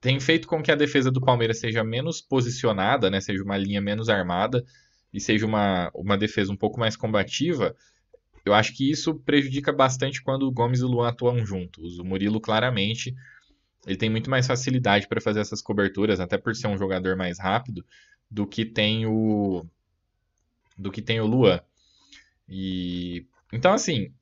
[0.00, 3.80] tem feito com que a defesa do Palmeiras seja menos posicionada, né, seja uma linha
[3.80, 4.64] menos armada
[5.12, 7.74] e seja uma, uma defesa um pouco mais combativa.
[8.44, 11.98] Eu acho que isso prejudica bastante quando o Gomes e o Luan atuam juntos.
[11.98, 13.14] O Murilo, claramente,
[13.86, 17.38] ele tem muito mais facilidade para fazer essas coberturas, até por ser um jogador mais
[17.38, 17.84] rápido,
[18.30, 19.64] do que tem o
[20.76, 21.60] do que tem o Luan.
[22.48, 24.12] E então assim,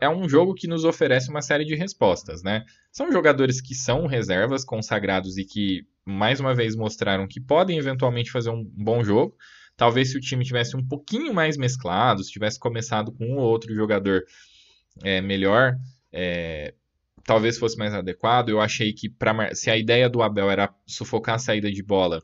[0.00, 2.64] é um jogo que nos oferece uma série de respostas, né?
[2.90, 8.30] São jogadores que são reservas consagrados e que, mais uma vez, mostraram que podem eventualmente
[8.30, 9.36] fazer um bom jogo.
[9.76, 13.48] Talvez se o time tivesse um pouquinho mais mesclado, se tivesse começado com um ou
[13.48, 14.22] outro jogador
[15.02, 15.76] é, melhor,
[16.12, 16.74] é,
[17.24, 18.50] talvez fosse mais adequado.
[18.50, 22.22] Eu achei que pra, se a ideia do Abel era sufocar a saída de bola,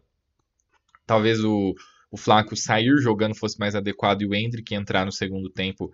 [1.07, 1.75] talvez o,
[2.11, 5.91] o Flaco sair jogando fosse mais adequado e o Hendrick entrar no segundo tempo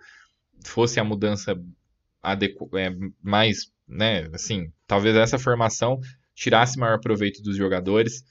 [0.63, 1.59] fosse a mudança
[2.21, 2.69] adequ...
[2.77, 2.89] é,
[3.21, 5.99] mais, né, assim, talvez essa formação
[6.33, 8.23] tirasse maior proveito dos jogadores.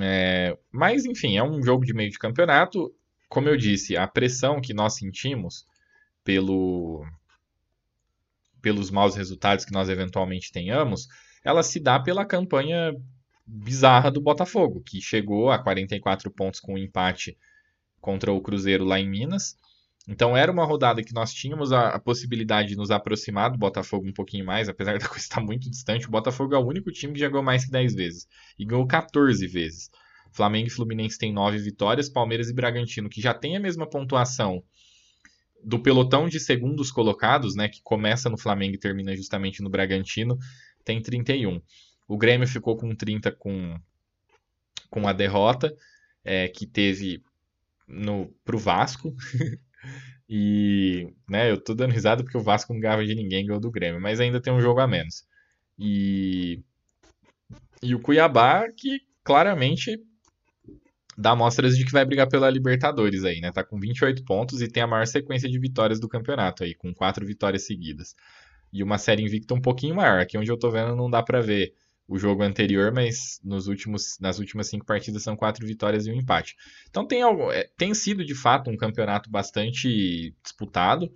[0.00, 2.94] É, mas, enfim, é um jogo de meio de campeonato.
[3.28, 5.66] Como eu disse, a pressão que nós sentimos
[6.22, 7.06] pelo,
[8.60, 11.08] pelos maus resultados que nós eventualmente tenhamos,
[11.44, 12.92] ela se dá pela campanha
[13.46, 17.38] bizarra do Botafogo, que chegou a 44 pontos com um empate
[18.00, 19.56] contra o Cruzeiro lá em Minas.
[20.06, 24.06] Então era uma rodada que nós tínhamos a, a, possibilidade de nos aproximar do Botafogo
[24.06, 26.06] um pouquinho mais, apesar da coisa estar muito distante.
[26.06, 28.28] O Botafogo é o único time que já ganhou mais que 10 vezes
[28.58, 29.90] e ganhou 14 vezes.
[30.32, 34.62] Flamengo e Fluminense têm 9 vitórias, Palmeiras e Bragantino, que já tem a mesma pontuação
[35.64, 40.38] do pelotão de segundos colocados, né, que começa no Flamengo e termina justamente no Bragantino,
[40.84, 41.60] tem 31.
[42.06, 43.76] O Grêmio ficou com 30 com,
[44.88, 45.74] com a derrota
[46.24, 47.22] é, que teve
[47.88, 49.12] no, pro Vasco.
[50.28, 53.70] e né, eu tô dando risada porque o Vasco não ganhava de ninguém, ganhou do
[53.70, 55.24] Grêmio, mas ainda tem um jogo a menos.
[55.78, 56.62] E,
[57.82, 59.98] e o Cuiabá, que claramente
[61.16, 63.50] dá mostras de que vai brigar pela Libertadores aí, né?
[63.52, 66.92] Tá com 28 pontos e tem a maior sequência de vitórias do campeonato aí, com
[66.92, 68.14] quatro vitórias seguidas.
[68.72, 70.20] E uma série invicta um pouquinho maior.
[70.20, 71.72] Aqui onde eu tô vendo não dá para ver
[72.08, 76.14] o jogo anterior, mas nos últimos, nas últimas cinco partidas são quatro vitórias e um
[76.14, 76.54] empate.
[76.88, 81.10] Então tem, algo, é, tem sido de fato um campeonato bastante disputado.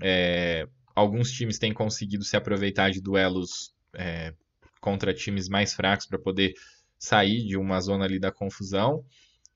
[0.00, 4.32] É, alguns times têm conseguido se aproveitar de duelos é,
[4.80, 6.54] contra times mais fracos para poder
[6.98, 9.04] sair de uma zona ali da confusão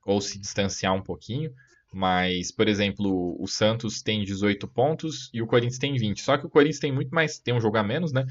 [0.05, 1.51] ou se distanciar um pouquinho.
[1.91, 6.21] Mas, por exemplo, o Santos tem 18 pontos e o Corinthians tem 20.
[6.21, 8.25] Só que o Corinthians tem muito mais, tem um jogo a menos, né?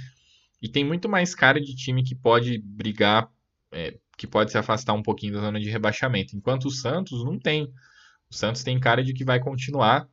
[0.60, 3.30] E tem muito mais cara de time que pode brigar,
[3.70, 6.36] é, que pode se afastar um pouquinho da zona de rebaixamento.
[6.36, 7.72] Enquanto o Santos não tem.
[8.30, 10.08] O Santos tem cara de que vai continuar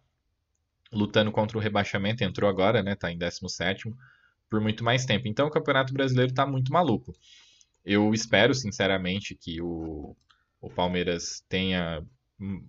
[0.91, 2.23] lutando contra o rebaixamento.
[2.23, 2.95] Entrou agora, né?
[2.95, 3.93] Tá em 17
[4.49, 5.27] por muito mais tempo.
[5.27, 7.13] Então o Campeonato Brasileiro tá muito maluco.
[7.83, 10.15] Eu espero, sinceramente, que o,
[10.61, 12.03] o Palmeiras tenha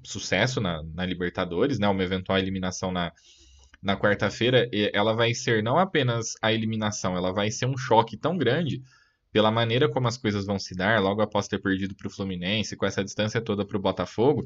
[0.05, 1.89] sucesso na, na Libertadores, né?
[1.89, 3.13] Uma eventual eliminação na,
[3.85, 8.39] na quarta-feira, ela vai ser não apenas a eliminação, ela vai ser um choque tão
[8.39, 8.83] grande
[9.31, 12.77] pela maneira como as coisas vão se dar, logo após ter perdido para o Fluminense,
[12.77, 14.43] com essa distância toda para o Botafogo,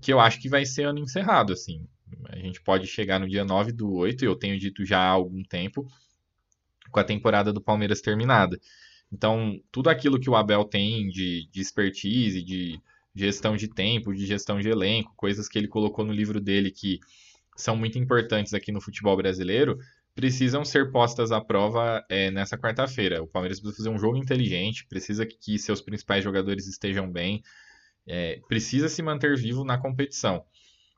[0.00, 1.86] que eu acho que vai ser ano encerrado, assim.
[2.30, 5.42] A gente pode chegar no dia 9 do 8, eu tenho dito já há algum
[5.42, 5.86] tempo,
[6.90, 8.58] com a temporada do Palmeiras terminada.
[9.12, 12.80] Então, tudo aquilo que o Abel tem de, de expertise, de
[13.14, 17.00] gestão de tempo, de gestão de elenco, coisas que ele colocou no livro dele que
[17.56, 19.78] são muito importantes aqui no futebol brasileiro,
[20.14, 23.22] precisam ser postas à prova é, nessa quarta-feira.
[23.22, 27.42] O Palmeiras precisa fazer um jogo inteligente, precisa que seus principais jogadores estejam bem,
[28.06, 30.44] é, precisa se manter vivo na competição.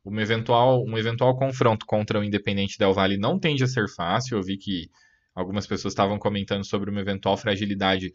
[0.05, 4.39] Um eventual, um eventual confronto contra o Independente Del Valle não tende a ser fácil.
[4.39, 4.89] Eu vi que
[5.35, 8.13] algumas pessoas estavam comentando sobre uma eventual fragilidade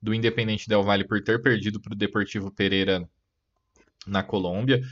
[0.00, 3.08] do Independente Del Valle por ter perdido para o Deportivo Pereira
[4.06, 4.82] na Colômbia.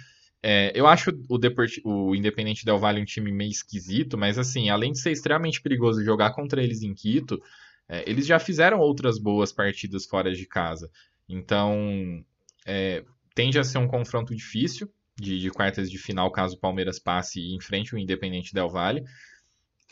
[0.42, 1.78] É, eu acho o, Deport...
[1.84, 6.04] o Independente Del Valle um time meio esquisito, mas assim, além de ser extremamente perigoso
[6.04, 7.40] jogar contra eles em Quito,
[7.88, 10.90] é, eles já fizeram outras boas partidas fora de casa.
[11.28, 12.24] Então,
[12.66, 16.98] é, tende a ser um confronto difícil de, de, quartas de final, caso o Palmeiras
[16.98, 19.04] passe e enfrente o Independente Del Valle.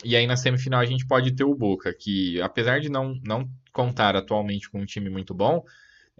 [0.03, 3.49] E aí na semifinal a gente pode ter o Boca, que apesar de não, não
[3.71, 5.63] contar atualmente com um time muito bom,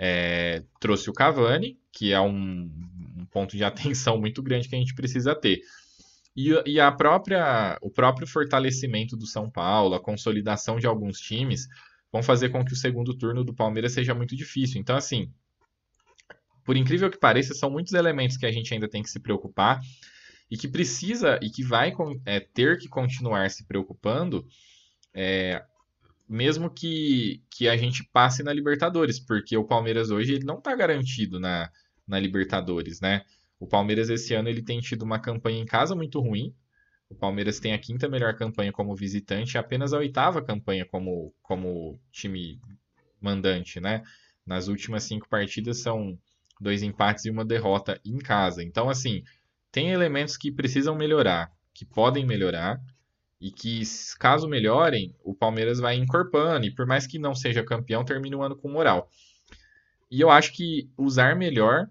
[0.04, 2.72] é, trouxe o Cavani, que é um,
[3.18, 5.62] um, ponto de atenção muito grande que a gente precisa ter.
[6.36, 11.68] E, e, a própria, o próprio fortalecimento do São Paulo, a consolidação de alguns times,
[12.12, 14.82] vão fazer com que o segundo turno do Palmeiras seja muito difícil.
[14.82, 15.32] Então, assim,
[16.66, 19.80] por incrível que pareça, são muitos elementos que a gente ainda tem que se preocupar
[20.50, 21.94] e que precisa e que vai
[22.26, 24.48] é, ter que continuar se preocupando
[25.14, 25.64] é,
[26.32, 30.74] mesmo que, que a gente passe na Libertadores, porque o Palmeiras hoje ele não está
[30.74, 31.70] garantido na,
[32.08, 33.26] na Libertadores, né?
[33.60, 36.56] O Palmeiras esse ano ele tem tido uma campanha em casa muito ruim.
[37.10, 42.00] O Palmeiras tem a quinta melhor campanha como visitante apenas a oitava campanha como, como
[42.14, 42.62] time
[43.20, 44.02] mandante, né?
[44.46, 46.18] Nas últimas cinco partidas são
[46.62, 48.64] dois empates e uma derrota em casa.
[48.64, 49.22] Então, assim,
[49.70, 52.80] tem elementos que precisam melhorar, que podem melhorar,
[53.42, 53.82] e que,
[54.20, 58.44] caso melhorem, o Palmeiras vai encorpando, e por mais que não seja campeão, termine o
[58.44, 59.10] ano com moral.
[60.12, 61.90] E eu acho que usar melhor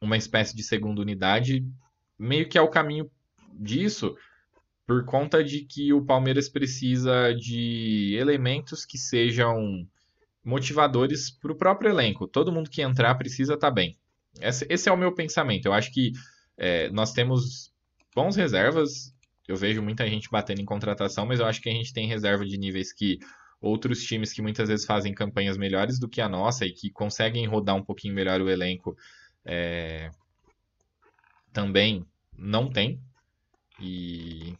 [0.00, 1.66] uma espécie de segunda unidade
[2.18, 3.10] meio que é o caminho
[3.52, 4.16] disso,
[4.86, 9.86] por conta de que o Palmeiras precisa de elementos que sejam
[10.44, 12.28] motivadores para o próprio elenco.
[12.28, 13.98] Todo mundo que entrar precisa estar tá bem.
[14.40, 15.66] esse, esse é o meu pensamento.
[15.66, 16.12] Eu acho que
[16.56, 17.72] é, nós temos
[18.14, 19.12] bons reservas.
[19.48, 22.44] Eu vejo muita gente batendo em contratação, mas eu acho que a gente tem reserva
[22.44, 23.18] de níveis que
[23.60, 27.46] outros times que muitas vezes fazem campanhas melhores do que a nossa e que conseguem
[27.46, 28.96] rodar um pouquinho melhor o elenco
[29.44, 30.10] é,
[31.52, 32.04] também
[32.36, 33.00] não tem.
[33.80, 34.54] E,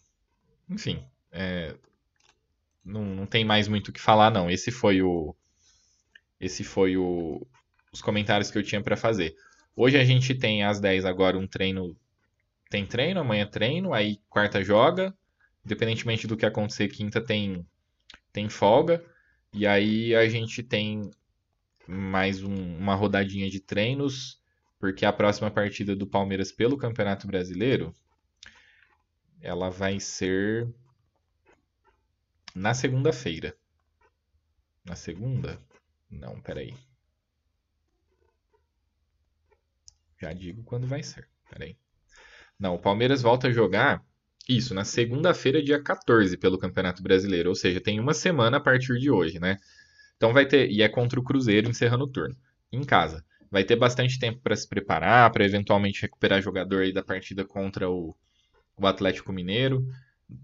[0.69, 1.75] enfim, é,
[2.85, 4.51] não, não tem mais muito o que falar, não.
[4.51, 5.35] Esse foi o.
[6.41, 7.47] Esse foi o,
[7.93, 9.35] os comentários que eu tinha para fazer.
[9.75, 11.97] Hoje a gente tem às 10 agora um treino.
[12.69, 15.17] Tem treino, amanhã treino, aí quarta joga.
[15.65, 17.67] Independentemente do que acontecer, quinta tem,
[18.33, 19.05] tem folga.
[19.53, 21.11] E aí a gente tem
[21.87, 24.41] mais um, uma rodadinha de treinos,
[24.79, 27.95] porque a próxima partida do Palmeiras pelo Campeonato Brasileiro
[29.41, 30.69] ela vai ser
[32.55, 33.57] na segunda-feira.
[34.85, 35.61] Na segunda?
[36.11, 36.75] Não, peraí.
[40.21, 41.29] Já digo quando vai ser.
[41.51, 41.77] Peraí.
[42.59, 44.03] Não, o Palmeiras volta a jogar
[44.49, 47.49] isso na segunda-feira, dia 14, pelo Campeonato Brasileiro.
[47.49, 49.59] Ou seja, tem uma semana a partir de hoje, né?
[50.17, 50.71] Então vai ter.
[50.71, 52.37] E é contra o Cruzeiro encerrando o turno.
[52.73, 53.25] Em casa.
[53.51, 57.89] Vai ter bastante tempo para se preparar, para eventualmente recuperar jogador aí da partida contra
[57.89, 58.15] o,
[58.77, 59.87] o Atlético Mineiro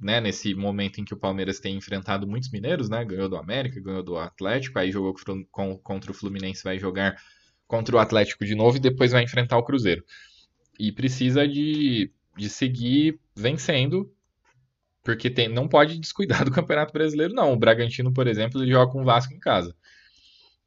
[0.01, 3.81] né, nesse momento em que o Palmeiras tem enfrentado muitos mineiros, né, ganhou do América,
[3.81, 5.15] ganhou do Atlético, aí jogou
[5.83, 7.17] contra o Fluminense, vai jogar
[7.67, 10.05] contra o Atlético de novo e depois vai enfrentar o Cruzeiro.
[10.83, 14.13] E precisa de, de seguir vencendo,
[15.03, 17.53] porque tem, não pode descuidar do Campeonato Brasileiro, não.
[17.53, 19.77] O Bragantino, por exemplo, ele joga com o Vasco em casa.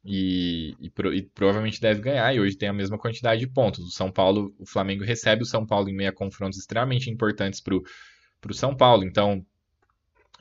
[0.02, 3.84] E, e, e, provavelmente deve ganhar, e hoje tem a mesma quantidade de pontos.
[3.84, 7.74] O São Paulo, o Flamengo recebe o São Paulo em meia confrontos extremamente importantes para
[7.74, 7.82] o
[8.40, 9.04] para o São Paulo.
[9.04, 9.44] Então,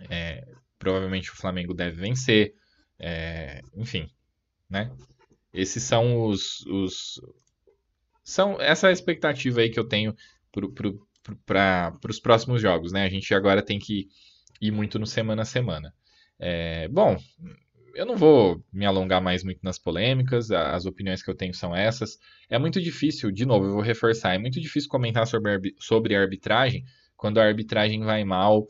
[0.10, 0.48] é,
[0.78, 2.54] provavelmente o Flamengo deve vencer.
[3.00, 4.10] É, enfim,
[4.70, 4.92] né?
[5.54, 7.20] Esses são os, os,
[8.26, 10.16] são essa é a expectativa aí que eu tenho
[11.46, 13.06] para os próximos jogos, né?
[13.06, 14.08] A gente agora tem que
[14.60, 15.94] ir muito no semana a semana.
[16.40, 17.18] É, bom,
[17.94, 21.76] eu não vou me alongar mais muito nas polêmicas, as opiniões que eu tenho são
[21.76, 22.18] essas.
[22.50, 26.84] É muito difícil, de novo, eu vou reforçar, é muito difícil comentar sobre, sobre arbitragem,
[27.16, 28.68] quando a arbitragem vai mal,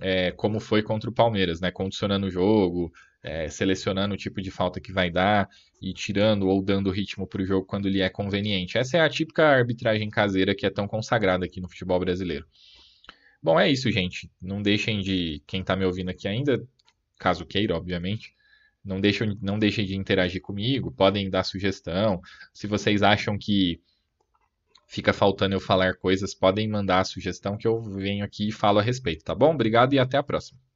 [0.00, 1.70] é, como foi contra o Palmeiras, né?
[1.72, 2.92] Condicionando o jogo,
[3.22, 5.48] é, selecionando o tipo de falta que vai dar
[5.80, 8.78] e tirando ou dando ritmo para o jogo quando lhe é conveniente.
[8.78, 12.46] Essa é a típica arbitragem caseira que é tão consagrada aqui no futebol brasileiro.
[13.42, 14.30] Bom, é isso, gente.
[14.40, 16.62] Não deixem de, quem está me ouvindo aqui ainda,
[17.18, 18.34] caso queira, obviamente,
[18.84, 22.20] não deixem, não deixem de interagir comigo, podem dar sugestão.
[22.52, 23.80] Se vocês acham que
[24.86, 28.78] fica faltando eu falar coisas, podem mandar a sugestão que eu venho aqui e falo
[28.78, 29.54] a respeito, tá bom?
[29.54, 30.62] Obrigado e até a próxima.